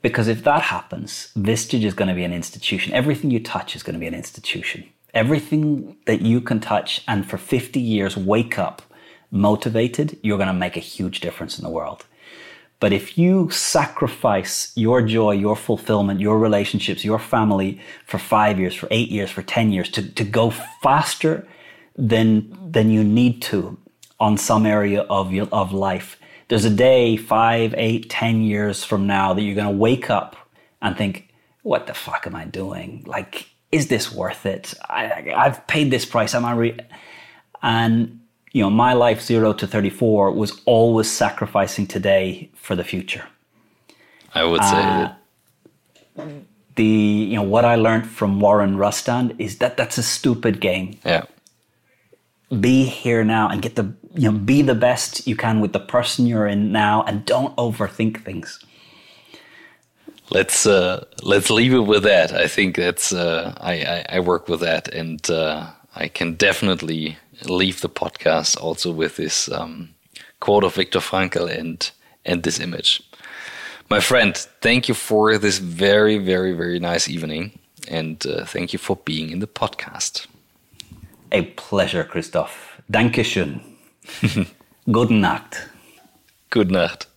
[0.02, 2.92] Because if that happens, Vistage is going to be an institution.
[2.92, 4.84] Everything you touch is going to be an institution.
[5.14, 8.82] Everything that you can touch and for 50 years wake up
[9.30, 12.04] motivated, you're going to make a huge difference in the world.
[12.78, 18.74] But if you sacrifice your joy, your fulfillment, your relationships, your family for five years,
[18.74, 20.50] for eight years, for 10 years to, to go
[20.82, 21.48] faster
[21.96, 23.78] than, than you need to
[24.20, 26.18] on some area of, your, of life,
[26.48, 30.36] there's a day five, eight, ten years from now that you're going to wake up
[30.80, 31.32] and think,
[31.62, 33.02] what the fuck am I doing?
[33.06, 34.74] Like, is this worth it?
[34.88, 36.34] I, I've paid this price.
[36.34, 36.78] Am I re-?
[37.62, 38.20] And
[38.52, 43.26] you know, my life zero to 34 was always sacrificing today for the future.
[44.34, 45.12] I would say uh,
[46.16, 46.32] that.
[46.76, 50.98] The you know what I learned from Warren Rustand is that that's a stupid game.
[51.04, 51.24] Yeah.
[52.60, 55.80] Be here now and get the you know be the best you can with the
[55.80, 58.64] person you're in now and don't overthink things
[60.30, 62.32] let's uh, let's leave it with that.
[62.32, 67.18] I think that's uh, I, I, I work with that, and uh, I can definitely
[67.44, 69.94] leave the podcast also with this um,
[70.40, 71.90] quote of Viktor Frankl and
[72.24, 73.02] and this image.
[73.88, 77.58] My friend, thank you for this very very very nice evening,
[77.88, 80.26] and uh, thank you for being in the podcast.
[81.36, 82.80] A pleasure, Christoph.
[82.88, 83.60] Dankeschön.
[84.86, 85.68] Gute Nacht.
[86.48, 87.08] Good Nacht.